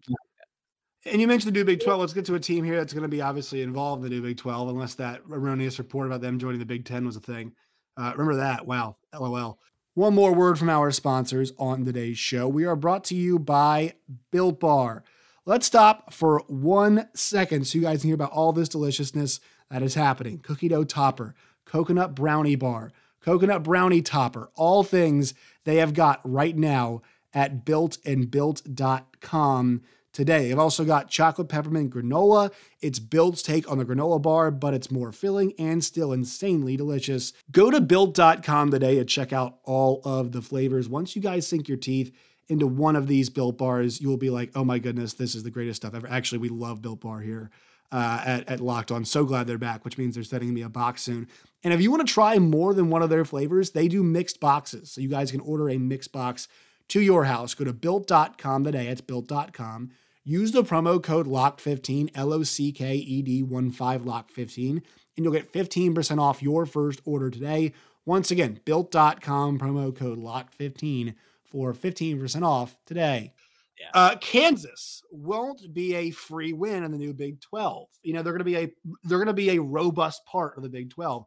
[1.05, 1.99] And you mentioned the new Big 12.
[1.99, 4.23] Let's get to a team here that's going to be obviously involved in the new
[4.23, 7.53] Big 12, unless that erroneous report about them joining the Big 10 was a thing.
[7.95, 8.65] Uh, remember that.
[8.65, 8.97] Wow.
[9.13, 9.59] LOL.
[9.93, 12.47] One more word from our sponsors on today's show.
[12.47, 13.93] We are brought to you by
[14.31, 15.03] Built Bar.
[15.45, 19.39] Let's stop for one second so you guys can hear about all this deliciousness
[19.69, 20.39] that is happening.
[20.39, 26.55] Cookie dough topper, coconut brownie bar, coconut brownie topper, all things they have got right
[26.55, 27.01] now
[27.33, 29.81] at builtandbuilt.com
[30.15, 30.47] today.
[30.47, 32.51] They've also got chocolate peppermint granola.
[32.79, 37.33] It's Built's take on the granola bar, but it's more filling and still insanely delicious.
[37.51, 40.87] Go to built.com today and check out all of the flavors.
[40.87, 42.15] Once you guys sink your teeth
[42.47, 45.43] into one of these built bars, you will be like, oh my goodness, this is
[45.43, 46.07] the greatest stuff ever.
[46.07, 47.51] Actually, we love built bar here.
[47.91, 49.05] Uh, at, at Locked On.
[49.05, 51.27] So glad they're back, which means they're sending me a box soon.
[51.63, 54.39] And if you want to try more than one of their flavors, they do mixed
[54.39, 54.91] boxes.
[54.91, 56.47] So you guys can order a mixed box
[56.89, 57.53] to your house.
[57.53, 58.87] Go to built.com today.
[58.87, 59.91] It's built.com.
[60.23, 64.83] Use the promo code LOCK15, L O C K E D 1 5 LOCK15, and
[65.17, 67.73] you'll get 15% off your first order today.
[68.05, 73.33] Once again, built.com, promo code LOCK15 for 15% off today.
[73.79, 73.89] Yeah.
[73.93, 77.89] Uh, Kansas won't be a free win in the new Big 12.
[78.03, 78.71] You know, they're going to be a
[79.03, 81.25] they're going to be a robust part of the Big 12.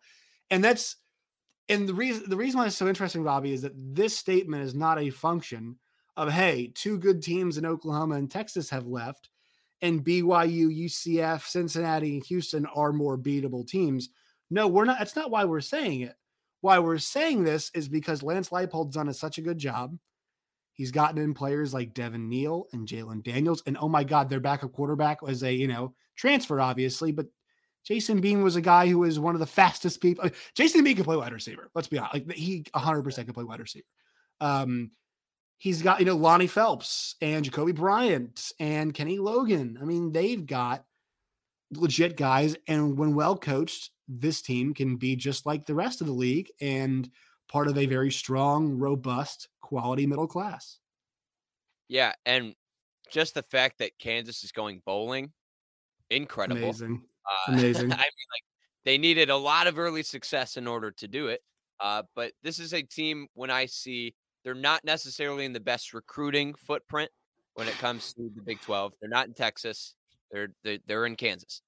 [0.50, 0.96] And that's
[1.68, 4.74] and the reason the reason why it's so interesting, Bobby, is that this statement is
[4.74, 5.76] not a function
[6.16, 9.28] of hey, two good teams in Oklahoma and Texas have left,
[9.82, 14.08] and BYU, UCF, Cincinnati, and Houston are more beatable teams.
[14.50, 14.98] No, we're not.
[14.98, 16.16] That's not why we're saying it.
[16.60, 19.96] Why we're saying this is because Lance Leipold's done a, such a good job.
[20.78, 24.38] He's gotten in players like Devin Neal and Jalon Daniels, and oh my God, their
[24.38, 27.26] backup quarterback was a you know transfer, obviously, but
[27.84, 30.30] Jason Bean was a guy who was one of the fastest people.
[30.54, 31.68] Jason Bean can play wide receiver.
[31.74, 32.14] Let's be honest.
[32.14, 33.86] Like he 100% can play wide receiver.
[34.40, 34.90] Um,
[35.56, 39.78] he's got, you know, Lonnie Phelps and Jacoby Bryant and Kenny Logan.
[39.80, 40.84] I mean, they've got
[41.72, 42.56] legit guys.
[42.66, 46.50] And when well coached, this team can be just like the rest of the league
[46.60, 47.08] and
[47.48, 50.78] part of a very strong, robust, quality middle class.
[51.88, 52.12] Yeah.
[52.24, 52.54] And
[53.10, 55.30] just the fact that Kansas is going bowling,
[56.08, 56.62] incredible.
[56.62, 57.02] Amazing.
[57.26, 57.92] Uh, Amazing.
[57.92, 58.44] I mean, like
[58.86, 61.42] they needed a lot of early success in order to do it.
[61.80, 65.92] Uh, but this is a team when I see they're not necessarily in the best
[65.92, 67.10] recruiting footprint
[67.54, 68.94] when it comes to the Big 12.
[69.00, 69.94] They're not in Texas.
[70.32, 71.60] They're they're, they're in Kansas.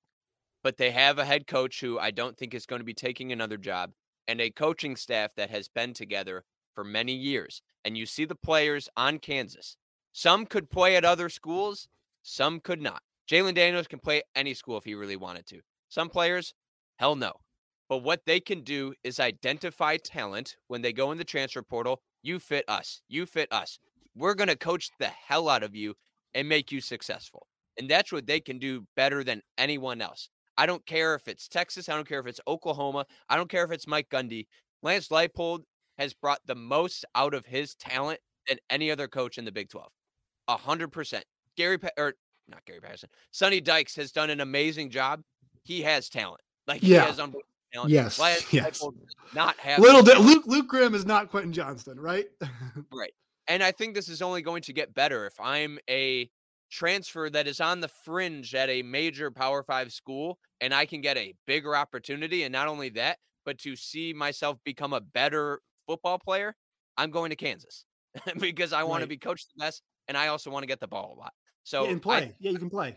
[0.64, 3.30] But they have a head coach who I don't think is going to be taking
[3.32, 3.92] another job
[4.26, 7.62] and a coaching staff that has been together for many years.
[7.85, 9.76] And you see the players on Kansas.
[10.12, 11.88] Some could play at other schools,
[12.22, 13.02] some could not.
[13.30, 15.61] Jalon Daniels can play any school if he really wanted to.
[15.88, 16.52] Some players,
[16.98, 17.33] hell no.
[17.88, 22.00] But what they can do is identify talent when they go in the transfer portal.
[22.22, 23.02] You fit us.
[23.09, 23.78] You fit us.
[24.16, 25.94] We're going to coach the hell out of you
[26.35, 27.46] and make you successful.
[27.78, 30.28] And that's what they can do better than anyone else.
[30.59, 31.88] I don't care if it's Texas.
[31.88, 33.06] I don't care if it's Oklahoma.
[33.28, 34.46] I don't care if it's Mike Gundy.
[34.83, 35.61] Lance Leipold
[36.00, 39.68] has brought the most out of his talent than any other coach in the Big
[39.68, 39.86] 12.
[40.48, 41.24] A hundred percent.
[41.56, 42.14] Gary or er,
[42.48, 43.10] not Gary Patterson.
[43.30, 45.22] Sonny Dykes has done an amazing job.
[45.62, 46.40] He has talent.
[46.66, 47.02] Like yeah.
[47.02, 47.90] he has unbelievable talent.
[47.90, 48.18] Yes.
[48.50, 48.82] Yes.
[49.34, 52.26] Not have little di- Luke Luke Graham is not Quentin Johnston, right?
[52.92, 53.12] right.
[53.46, 56.30] And I think this is only going to get better if I'm a
[56.70, 61.02] transfer that is on the fringe at a major Power Five school and I can
[61.02, 62.44] get a bigger opportunity.
[62.44, 65.60] And not only that, but to see myself become a better
[65.90, 66.55] football player,
[66.96, 67.85] I'm going to Kansas
[68.38, 69.05] because I want right.
[69.07, 71.33] to be coached the best and I also want to get the ball a lot.
[71.64, 72.16] So yeah, and play.
[72.16, 72.96] I, yeah, you can play.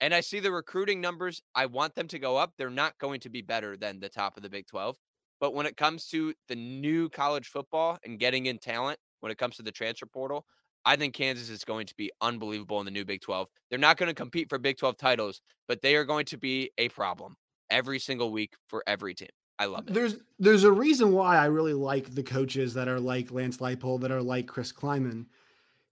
[0.00, 1.42] And I see the recruiting numbers.
[1.54, 2.54] I want them to go up.
[2.56, 4.96] They're not going to be better than the top of the Big 12.
[5.40, 9.38] But when it comes to the new college football and getting in talent, when it
[9.38, 10.46] comes to the transfer portal,
[10.84, 13.48] I think Kansas is going to be unbelievable in the new Big 12.
[13.70, 16.70] They're not going to compete for Big 12 titles, but they are going to be
[16.78, 17.36] a problem
[17.70, 19.28] every single week for every team.
[19.62, 19.94] I love it.
[19.94, 24.00] There's there's a reason why I really like the coaches that are like Lance Leipold,
[24.00, 25.26] that are like Chris Klieman.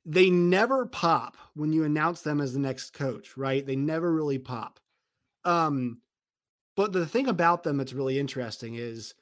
[0.04, 3.64] They never pop when you announce them as the next coach, right?
[3.64, 4.80] They never really pop.
[5.44, 6.00] Um,
[6.74, 9.14] but the thing about them that's really interesting is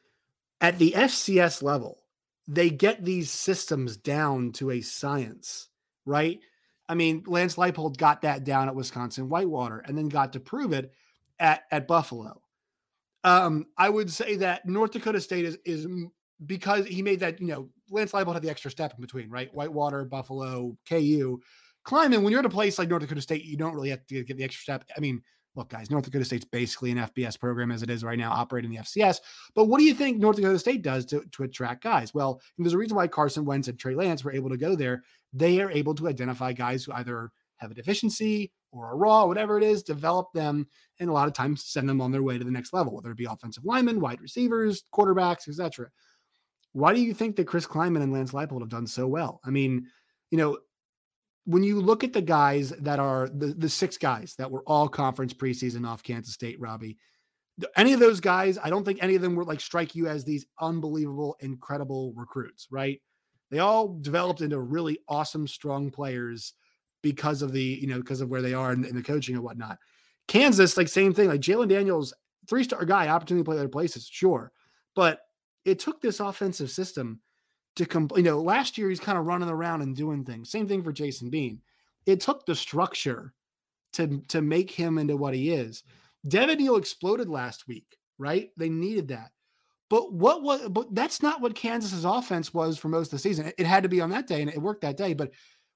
[0.63, 1.99] at the FCS level,
[2.47, 5.69] they get these systems down to a science,
[6.07, 6.41] right?
[6.89, 10.73] I mean, Lance Leipold got that down at Wisconsin Whitewater and then got to prove
[10.73, 10.95] it
[11.39, 12.41] at, at Buffalo.
[13.25, 15.87] Um, I would say that North Dakota State is is
[16.47, 19.53] because he made that, you know, Lance Leipold had the extra step in between, right?
[19.53, 21.41] Whitewater, Buffalo, KU.
[21.85, 24.23] Climbing, when you're at a place like North Dakota State, you don't really have to
[24.25, 24.85] get the extra step.
[24.97, 25.23] I mean,
[25.55, 28.71] look, guys, North Dakota State's basically an FBS program as it is right now, operating
[28.71, 29.21] the FCS.
[29.55, 32.13] But what do you think North Dakota State does to, to attract guys?
[32.13, 35.03] Well, there's a reason why Carson Wentz and Trey Lance were able to go there.
[35.33, 39.59] They are able to identify guys who either have a deficiency or a raw, whatever
[39.59, 40.67] it is, develop them,
[41.01, 43.11] and a lot of times send them on their way to the next level, whether
[43.11, 45.89] it be offensive linemen, wide receivers, quarterbacks, etc.
[46.73, 49.41] Why do you think that Chris Klieman and Lance Leipold have done so well?
[49.45, 49.87] I mean,
[50.31, 50.59] you know,
[51.45, 54.89] when you look at the guys that are the, the six guys that were all
[54.89, 56.99] conference preseason off Kansas State, Robbie,
[57.77, 60.25] any of those guys, I don't think any of them were like strike you as
[60.25, 63.01] these unbelievable, incredible recruits, right?
[63.51, 66.53] They all developed into really awesome, strong players
[67.03, 69.45] because of the, you know, because of where they are in, in the coaching and
[69.45, 69.79] whatnot.
[70.27, 72.13] Kansas, like same thing, like Jalon Daniels,
[72.49, 74.53] three star guy, opportunity to play other places, sure.
[74.95, 75.21] But
[75.65, 77.21] it took this offensive system
[77.77, 80.51] to come, you know, last year he's kind of running around and doing things.
[80.51, 81.61] Same thing for Jason Bean.
[82.07, 83.33] It took the structure
[83.95, 85.83] to to make him into what he is.
[86.27, 88.51] Devin Neal exploded last week, right?
[88.57, 89.31] They needed that.
[89.91, 93.47] But what was but that's not what Kansas's offense was for most of the season.
[93.47, 95.31] It, it had to be on that day and it worked that day, but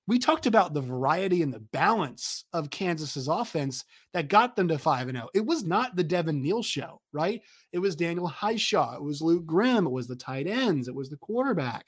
[0.09, 4.79] we talked about the variety and the balance of Kansas's offense that got them to
[4.79, 5.29] 5 and 0.
[5.35, 7.41] It was not the Devin Neal show, right?
[7.73, 11.09] It was Daniel Hishaw, it was Luke Grimm, it was the tight ends, it was
[11.09, 11.87] the quarterback.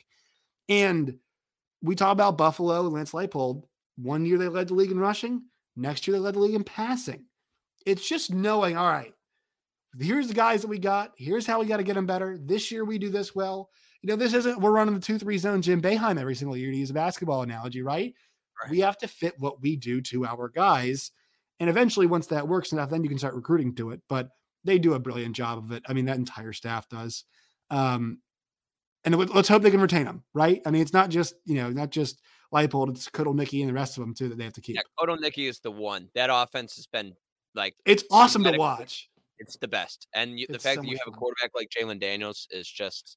[0.69, 1.19] And
[1.83, 3.65] we talk about Buffalo, Lance Leipold.
[3.97, 5.43] One year they led the league in rushing,
[5.77, 7.25] next year they led the league in passing.
[7.85, 9.13] It's just knowing, all right,
[9.99, 11.13] here's the guys that we got.
[11.17, 12.39] Here's how we got to get them better.
[12.41, 13.71] This year we do this well.
[14.05, 16.71] You know, this isn't we're running the two three zone Jim Boeheim every single year
[16.71, 18.13] to use a basketball analogy, right?
[18.63, 18.71] right?
[18.71, 21.11] We have to fit what we do to our guys,
[21.59, 24.03] and eventually, once that works enough, then you can start recruiting to it.
[24.07, 24.29] But
[24.63, 25.85] they do a brilliant job of it.
[25.89, 27.25] I mean, that entire staff does.
[27.71, 28.19] Um,
[29.07, 30.61] and let's hope they can retain them, right?
[30.67, 32.21] I mean, it's not just you know not just
[32.53, 34.77] Leipold, it's Kotelnicki and the rest of them too that they have to keep.
[34.77, 36.11] Yeah, Kotelnicki is the one.
[36.15, 37.15] That offense has been
[37.55, 39.09] like it's awesome to watch.
[39.39, 41.15] It's the best, and you, the fact so that you have fun.
[41.15, 43.17] a quarterback like Jalon Daniels is just.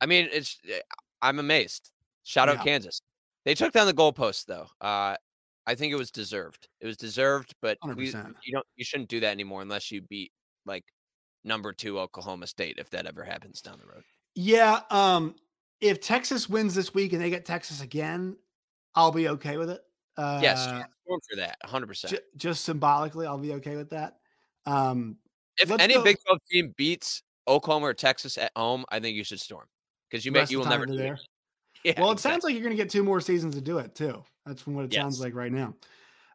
[0.00, 0.58] I mean, it's.
[0.68, 0.78] Eh,
[1.22, 1.90] I'm amazed.
[2.24, 2.64] Shout out yeah.
[2.64, 3.00] Kansas.
[3.44, 4.66] They took down the goalpost though.
[4.80, 5.16] Uh,
[5.66, 6.68] I think it was deserved.
[6.80, 8.12] It was deserved, but we, you
[8.52, 8.66] don't.
[8.76, 10.32] You shouldn't do that anymore unless you beat
[10.66, 10.84] like
[11.44, 14.04] number two Oklahoma State if that ever happens down the road.
[14.34, 14.80] Yeah.
[14.90, 15.34] Um.
[15.80, 18.36] If Texas wins this week and they get Texas again,
[18.94, 19.82] I'll be okay with it.
[20.16, 21.86] Uh, yes, for that, 100.
[21.86, 24.16] percent Just symbolically, I'll be okay with that.
[24.64, 25.16] Um,
[25.58, 26.02] if any go.
[26.02, 29.66] Big 12 team beats Oklahoma or Texas at home, I think you should storm
[30.10, 31.18] because you make you will never do there.
[31.84, 32.32] Yeah, well, it exactly.
[32.32, 34.24] sounds like you're going to get two more seasons to do it too.
[34.44, 35.02] That's from what it yes.
[35.02, 35.74] sounds like right now.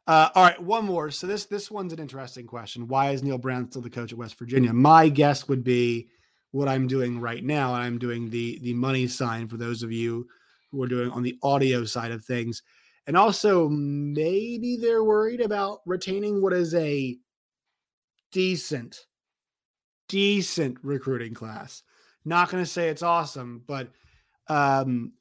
[0.08, 1.12] Uh, all right, one more.
[1.12, 2.88] So this this one's an interesting question.
[2.88, 4.72] Why is Neal Brown still the coach at West Virginia?
[4.72, 6.08] My guess would be
[6.52, 7.74] what I'm doing right now.
[7.74, 10.28] I'm doing the the money sign for those of you
[10.72, 12.62] who are doing on the audio side of things.
[13.08, 17.18] And also, maybe they're worried about retaining what is a
[18.32, 19.06] decent,
[20.08, 21.84] decent recruiting class.
[22.24, 23.90] Not going to say it's awesome, but
[24.48, 25.14] um,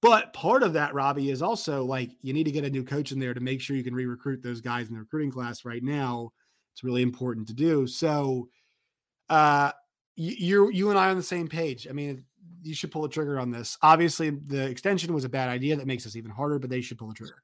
[0.00, 3.12] but part of that, Robbie, is also like you need to get a new coach
[3.12, 5.82] in there to make sure you can re-recruit those guys in the recruiting class right
[5.82, 6.30] now.
[6.72, 7.86] It's really important to do.
[7.86, 8.48] So
[9.28, 9.72] uh
[10.14, 11.86] you you and I on the same page.
[11.88, 12.24] I mean,
[12.62, 13.76] you should pull the trigger on this.
[13.82, 15.76] Obviously, the extension was a bad idea.
[15.76, 17.42] That makes this even harder, but they should pull the trigger.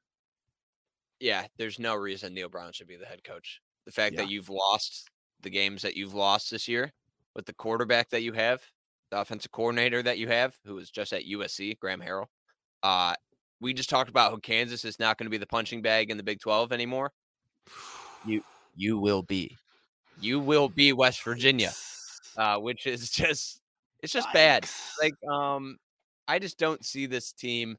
[1.19, 3.61] Yeah, there's no reason Neal Brown should be the head coach.
[3.85, 4.21] The fact yeah.
[4.21, 5.09] that you've lost
[5.41, 6.91] the games that you've lost this year
[7.35, 8.61] with the quarterback that you have,
[9.13, 12.25] the offensive coordinator that you have, who was just at USC, Graham Harrell.
[12.81, 13.13] Uh,
[13.61, 16.17] we just talked about how Kansas is not going to be the punching bag in
[16.17, 17.11] the Big 12 anymore.
[18.25, 18.43] You
[18.75, 19.55] you will be.
[20.19, 21.71] You will be West Virginia,
[22.37, 23.61] uh, which is just
[24.01, 24.67] it's just bad.
[25.01, 25.77] Like, um,
[26.27, 27.77] I just don't see this team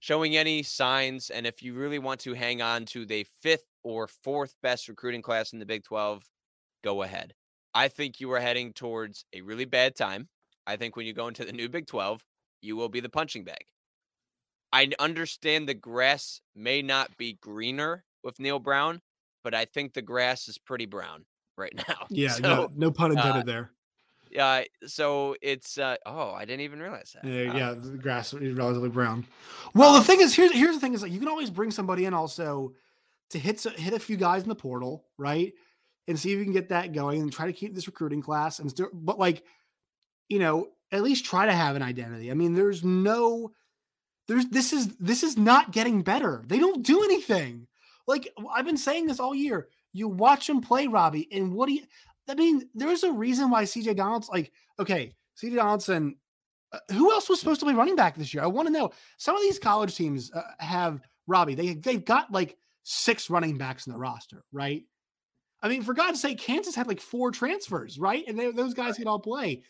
[0.00, 1.30] showing any signs.
[1.30, 5.22] And if you really want to hang on to the fifth or fourth best recruiting
[5.22, 6.24] class in the Big 12,
[6.82, 7.34] go ahead.
[7.74, 10.28] I think you are heading towards a really bad time.
[10.66, 12.24] I think when you go into the new Big 12,
[12.60, 13.64] you will be the punching bag.
[14.72, 19.00] I understand the grass may not be greener with Neal Brown,
[19.44, 21.24] but I think the grass is pretty brown
[21.58, 22.06] right now.
[22.08, 23.70] Yeah, so, no, no pun intended uh, there.
[24.30, 27.28] Yeah, so it's uh oh, I didn't even realize that.
[27.28, 29.26] Yeah, yeah, the grass is relatively brown.
[29.74, 31.70] Well, the um thing is, here's here's the thing is like you can always bring
[31.70, 32.72] somebody in also
[33.30, 35.52] to hit hit a few guys in the portal, right?
[36.08, 38.58] And see if you can get that going and try to keep this recruiting class
[38.58, 39.44] and still, but like,
[40.32, 42.30] you know, at least try to have an identity.
[42.30, 43.52] I mean, there's no,
[44.28, 46.42] there's this is this is not getting better.
[46.46, 47.66] They don't do anything.
[48.06, 49.68] Like I've been saying this all year.
[49.92, 51.82] You watch them play, Robbie, and what do you?
[52.30, 56.16] I mean, there's a reason why CJ Donaldson, like, okay, CJ Donaldson,
[56.72, 58.42] uh, who else was supposed to be running back this year?
[58.42, 58.90] I want to know.
[59.18, 61.56] Some of these college teams uh, have Robbie.
[61.56, 64.82] They they've got like six running backs in the roster, right?
[65.62, 68.24] I mean, for God's sake, Kansas had like four transfers, right?
[68.26, 69.62] And they, those guys can all play.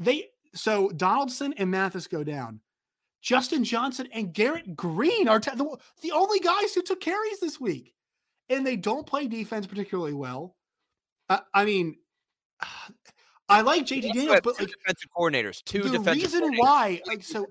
[0.00, 2.60] They so Donaldson and Mathis go down.
[3.22, 7.60] Justin Johnson and Garrett Greene are t- the, the only guys who took carries this
[7.60, 7.94] week.
[8.50, 10.56] and they don't play defense particularly well.
[11.28, 11.96] Uh, I mean,
[13.48, 17.46] I like JT Daniels, but like defensive coordinators, two the defensive reason why, like, so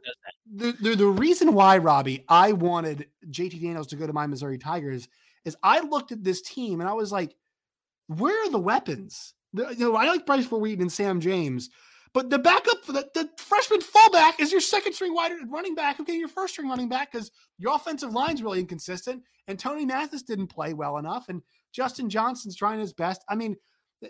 [0.50, 4.58] the, the the reason why Robbie, I wanted JT Daniels to go to my Missouri
[4.58, 5.10] Tigers
[5.44, 7.36] is I looked at this team and I was like,
[8.08, 9.34] where are the weapons?
[9.52, 11.70] The, you know, I like Bryce Wheaton and Sam James,
[12.14, 16.00] but the backup, the, the freshman fullback is your second string wide running back.
[16.00, 20.24] Okay, your first string running back because your offensive line's really inconsistent, and Tony Mathis
[20.24, 21.42] didn't play well enough, and
[21.72, 23.24] Justin Johnson's trying his best.
[23.30, 23.56] I mean,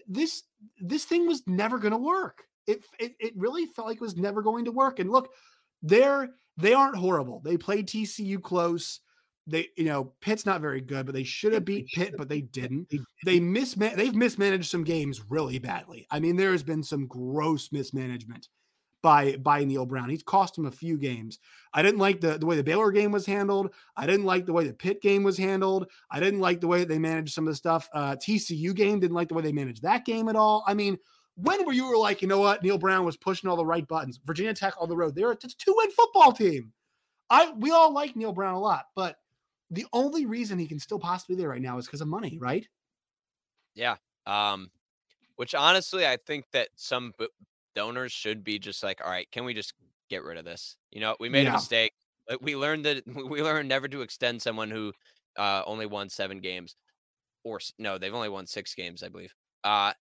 [0.07, 0.43] this
[0.79, 2.43] this thing was never going to work.
[2.67, 4.99] It, it it really felt like it was never going to work.
[4.99, 5.31] And look,
[5.81, 7.41] they're they aren't horrible.
[7.43, 9.01] They played TCU close
[9.49, 12.41] they you know Pitt's not very good, but they should have beat Pitt, but they
[12.41, 12.91] didn't.
[13.25, 16.07] They misman they've mismanaged some games really badly.
[16.11, 18.47] I mean, there has been some gross mismanagement
[19.01, 20.09] by by Neal Brown.
[20.09, 21.39] He's cost him a few games.
[21.73, 23.73] I didn't like the, the way the Baylor game was handled.
[23.95, 25.87] I didn't like the way the Pitt game was handled.
[26.11, 27.89] I didn't like the way they managed some of the stuff.
[27.93, 30.63] Uh, TCU game didn't like the way they managed that game at all.
[30.67, 30.97] I mean,
[31.35, 33.87] when were you were like, you know what, Neal Brown was pushing all the right
[33.87, 34.19] buttons.
[34.25, 35.15] Virginia Tech on the road.
[35.15, 36.73] They're a two win football team.
[37.29, 39.17] I we all like Neal Brown a lot, but
[39.71, 42.37] the only reason he can still possibly be there right now is because of money,
[42.41, 42.67] right?
[43.75, 43.95] Yeah.
[44.25, 44.71] Um,
[45.35, 47.27] which honestly, I think that some b-
[47.75, 49.73] donors should be just like, all right, can we just
[50.09, 50.75] get rid of this?
[50.91, 51.51] You know, we made yeah.
[51.51, 51.93] a mistake.
[52.41, 54.93] We learned that we learned never to extend someone who
[55.37, 56.75] uh, only won seven games,
[57.43, 59.33] or no, they've only won six games, I believe.
[59.63, 59.93] Uh,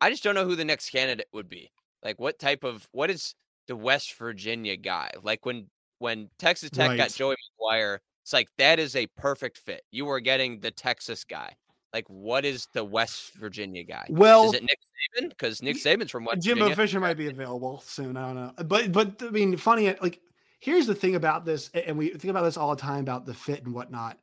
[0.00, 1.70] I just don't know who the next candidate would be.
[2.04, 3.34] Like, what type of what is
[3.66, 5.10] the West Virginia guy?
[5.22, 6.96] Like when when Texas Tech right.
[6.96, 7.98] got Joey McGuire,
[8.28, 9.84] it's like that is a perfect fit.
[9.90, 11.56] You are getting the Texas guy.
[11.94, 14.04] Like, what is the West Virginia guy?
[14.10, 15.30] Well, is it Nick Saban?
[15.30, 16.76] Because Nick Saban's from West Jimbo Virginia.
[16.76, 18.18] Fisher might be available soon.
[18.18, 19.88] I don't know, but but I mean, funny.
[19.88, 20.20] Uh, like,
[20.60, 23.32] here's the thing about this, and we think about this all the time about the
[23.32, 24.18] fit and whatnot.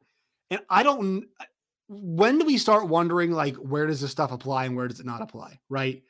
[0.51, 1.25] And I don't.
[1.39, 1.45] Uh,
[1.87, 5.05] when do we start wondering like where does this stuff apply and where does it
[5.07, 5.59] not apply?
[5.67, 6.03] Right?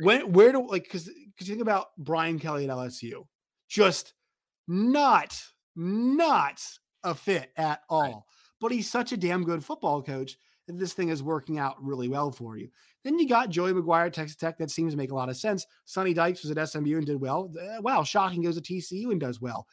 [0.00, 3.24] When where do like because because you think about Brian Kelly at LSU,
[3.70, 4.12] just
[4.66, 5.34] not
[5.74, 6.62] not
[7.04, 8.02] a fit at all.
[8.02, 8.14] Right.
[8.60, 10.36] But he's such a damn good football coach
[10.66, 12.68] that this thing is working out really well for you.
[13.04, 14.58] Then you got Joey McGuire Texas Tech.
[14.58, 15.66] That seems to make a lot of sense.
[15.84, 17.52] Sonny Dykes was at SMU and did well.
[17.58, 19.66] Uh, wow, shocking goes to TCU and does well.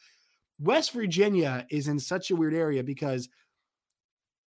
[0.58, 3.28] West Virginia is in such a weird area because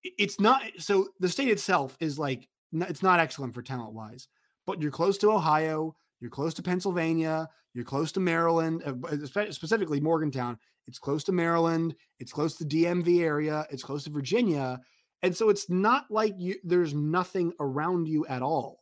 [0.04, 4.28] it's not so the state itself is like it's not excellent for talent wise,
[4.66, 10.00] but you're close to Ohio, you're close to Pennsylvania, you're close to Maryland, uh, specifically
[10.00, 10.58] Morgantown.
[10.88, 11.96] It's close to Maryland.
[12.20, 13.68] It's close to DMV area.
[13.70, 14.80] It's close to Virginia.
[15.22, 18.80] And so it's not like you there's nothing around you at all.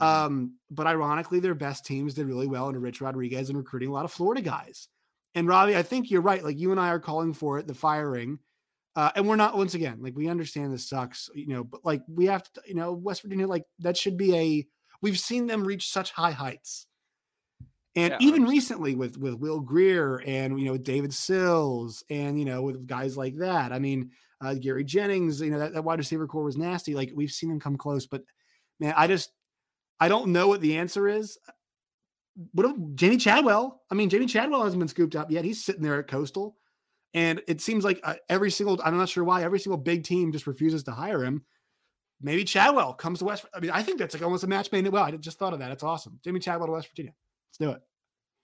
[0.00, 0.26] Mm-hmm.
[0.26, 3.92] Um, but ironically, their best teams did really well in Rich Rodriguez and recruiting a
[3.92, 4.88] lot of Florida guys.
[5.34, 6.42] And Robbie, I think you're right.
[6.42, 8.38] Like you and I are calling for it, the firing.
[8.96, 12.02] Uh, and we're not once again, like we understand this sucks, you know, but like
[12.08, 14.66] we have to, you know, West Virginia, like that should be a
[15.00, 16.86] we've seen them reach such high heights.
[17.96, 22.44] And yeah, even recently with with Will Grier and you know David Sills and you
[22.44, 23.72] know with guys like that.
[23.72, 26.94] I mean, uh, Gary Jennings, you know that, that wide receiver core was nasty.
[26.94, 28.22] Like we've seen them come close, but
[28.80, 29.30] man, I just
[30.00, 31.38] I don't know what the answer is.
[32.52, 33.82] What if Jamey Chadwell?
[33.90, 35.44] I mean, Jamey Chadwell hasn't been scooped up yet.
[35.44, 36.56] He's sitting there at Coastal,
[37.14, 40.32] and it seems like uh, every single I'm not sure why every single big team
[40.32, 41.44] just refuses to hire him.
[42.20, 43.44] Maybe Chadwell comes to West.
[43.54, 44.86] I mean, I think that's like almost a match made.
[44.88, 45.70] Well, I just thought of that.
[45.72, 46.18] It's awesome.
[46.24, 47.12] Jamey Chadwell to West Virginia.
[47.50, 47.82] Let's do it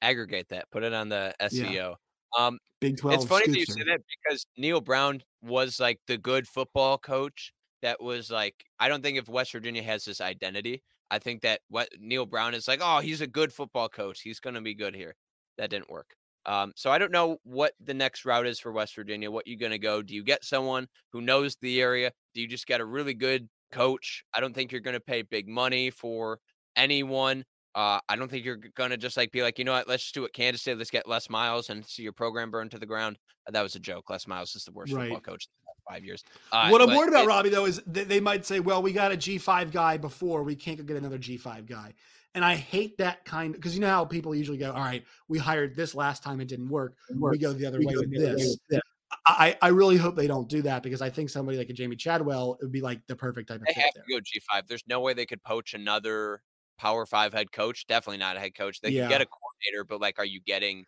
[0.02, 1.72] aggregate that, put it on the SEO.
[1.72, 1.94] Yeah.
[2.38, 3.14] Um, Big 12.
[3.14, 7.52] It's funny that you say that because Neal Brown was like the good football coach
[7.82, 11.60] that was like, I don't think if West Virginia has this identity, I think that
[11.68, 14.20] what Neal Brown is like, oh, he's a good football coach.
[14.20, 15.16] He's going to be good here.
[15.58, 16.14] That didn't work.
[16.46, 19.30] Um, so I don't know what the next route is for West Virginia.
[19.30, 20.00] What you going to go?
[20.00, 22.12] Do you get someone who knows the area?
[22.34, 24.24] Do you just get a really good coach?
[24.34, 26.40] I don't think you're going to pay big money for
[26.76, 27.44] anyone.
[27.74, 30.14] Uh, I don't think you're gonna just like be like, you know what, let's just
[30.14, 30.76] do what Kansas did.
[30.76, 33.16] Let's get Les Miles and see your program burned to the ground.
[33.48, 34.10] That was a joke.
[34.10, 35.04] Les Miles is the worst right.
[35.04, 35.48] football coach
[35.88, 36.24] five years.
[36.52, 39.12] Uh, what I'm worried about, it, Robbie, though, is they might say, well, we got
[39.12, 41.94] a G5 guy before, we can't go get another G5 guy.
[42.34, 45.38] And I hate that kind because you know how people usually go, all right, we
[45.38, 46.94] hired this last time, it didn't work.
[47.12, 48.56] We go the other we way with this.
[48.70, 48.80] Way
[49.26, 51.98] I, I really hope they don't do that because I think somebody like a Jamey
[51.98, 53.66] Chadwell would be like the perfect type of.
[53.66, 54.66] They have to go G five.
[54.68, 56.42] There's no way they could poach another
[56.78, 57.86] Power Five head coach.
[57.86, 58.80] Definitely not a head coach.
[58.80, 59.02] They yeah.
[59.02, 60.86] could get a coordinator, but like, are you getting?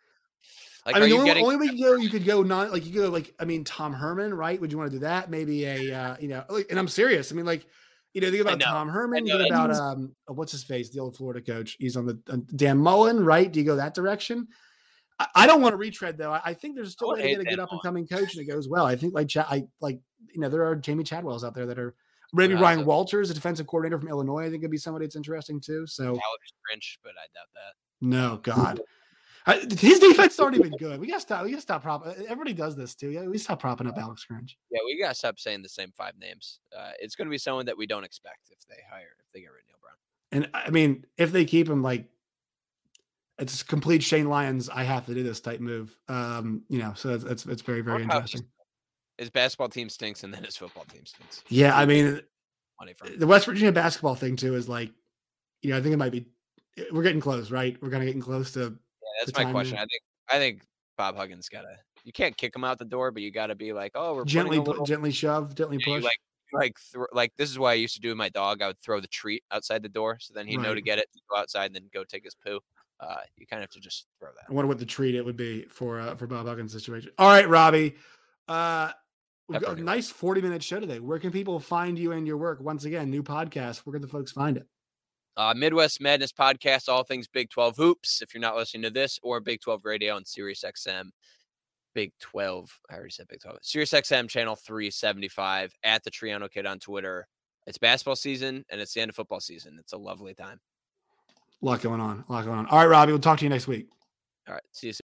[0.85, 2.85] Like, I mean, the only, getting- only way you go, you could go not like
[2.85, 4.59] you go like I mean Tom Herman, right?
[4.59, 5.29] Would you want to do that?
[5.29, 7.31] Maybe a uh, you know, like, and I'm serious.
[7.31, 7.65] I mean, like
[8.13, 9.25] you know, think about Tom Herman.
[9.25, 11.75] Think about um, uh, what's his face, the old Florida coach.
[11.79, 13.51] He's on the uh, Dan Mullen, right?
[13.51, 14.47] Do you go that direction?
[15.19, 16.31] I, don't want to retread though.
[16.31, 18.41] I, think there's still a way to get a good up and coming coach, and
[18.41, 18.85] it goes well.
[18.85, 19.99] I think like I like
[20.33, 21.95] you know there are Jamey Chadwells out there that are
[22.33, 24.45] maybe Ryan Walters, a defensive coordinator from Illinois.
[24.45, 25.85] I think could be somebody that's interesting too.
[25.87, 27.73] So Alex Grinch, but I doubt that.
[28.01, 28.81] No, God.
[29.45, 30.99] I, his defense aren't even good.
[30.99, 31.43] We gotta stop.
[31.43, 32.13] We gotta stop propping.
[32.23, 33.09] Everybody does this too.
[33.09, 34.55] Yeah, we stop propping up Alex Grinch.
[34.71, 36.59] Yeah, we gotta stop saying the same five names.
[36.77, 39.51] Uh, it's gonna be someone that we don't expect if they hire if they get
[39.51, 39.93] rid of Neal Brown.
[40.31, 42.07] And I mean, if they keep him, like
[43.39, 44.69] it's complete Shane Lyons.
[44.69, 45.97] I have to do this type move.
[46.07, 48.45] Um, you know, so it's it's, it's very very interesting.
[49.17, 51.43] His basketball team stinks, and then his football team stinks.
[51.47, 52.21] Yeah, I mean,
[52.79, 54.91] uh, uh, the West Virginia basketball thing too is like,
[55.61, 56.25] you know, I think it might be.
[56.79, 57.77] Uh, we're getting close, right?
[57.81, 58.77] We're kind of getting close to
[59.19, 59.77] that's my question.
[59.77, 60.63] I think I think
[60.97, 61.77] Bob Huggins gotta.
[62.03, 64.25] You can't kick him out the door, but you got to be like, oh, we're
[64.25, 66.03] gently, little, gently shove, gently yeah, push.
[66.03, 66.17] Like,
[66.51, 68.61] like, th- like this is why I used to do with my dog.
[68.61, 70.63] I would throw the treat outside the door, so then he'd right.
[70.63, 72.59] know to get it, go outside, and then go take his poo.
[72.99, 74.45] Uh, you kind of have to just throw that.
[74.49, 77.11] I wonder what the treat it would be for uh, for Bob Huggins' situation.
[77.17, 77.95] All right, Robbie.
[78.47, 78.91] Uh,
[79.47, 80.99] we've got a nice 40 minute show today.
[80.99, 82.61] Where can people find you and your work?
[82.61, 83.79] Once again, new podcast.
[83.79, 84.67] Where can the folks find it?
[85.35, 88.21] Uh, Midwest Madness podcast, all things Big 12 hoops.
[88.21, 91.09] If you're not listening to this, or Big 12 radio on Sirius XM,
[91.95, 92.79] Big 12.
[92.89, 93.57] I already said Big 12.
[93.61, 97.27] Sirius XM channel 375 at the Triano Kid on Twitter.
[97.65, 99.77] It's basketball season and it's the end of football season.
[99.79, 100.59] It's a lovely time.
[101.63, 102.25] Lot going on.
[102.27, 102.67] A lot going on.
[102.67, 103.13] All right, Robbie.
[103.13, 103.87] We'll talk to you next week.
[104.47, 104.63] All right.
[104.73, 104.99] See you soon.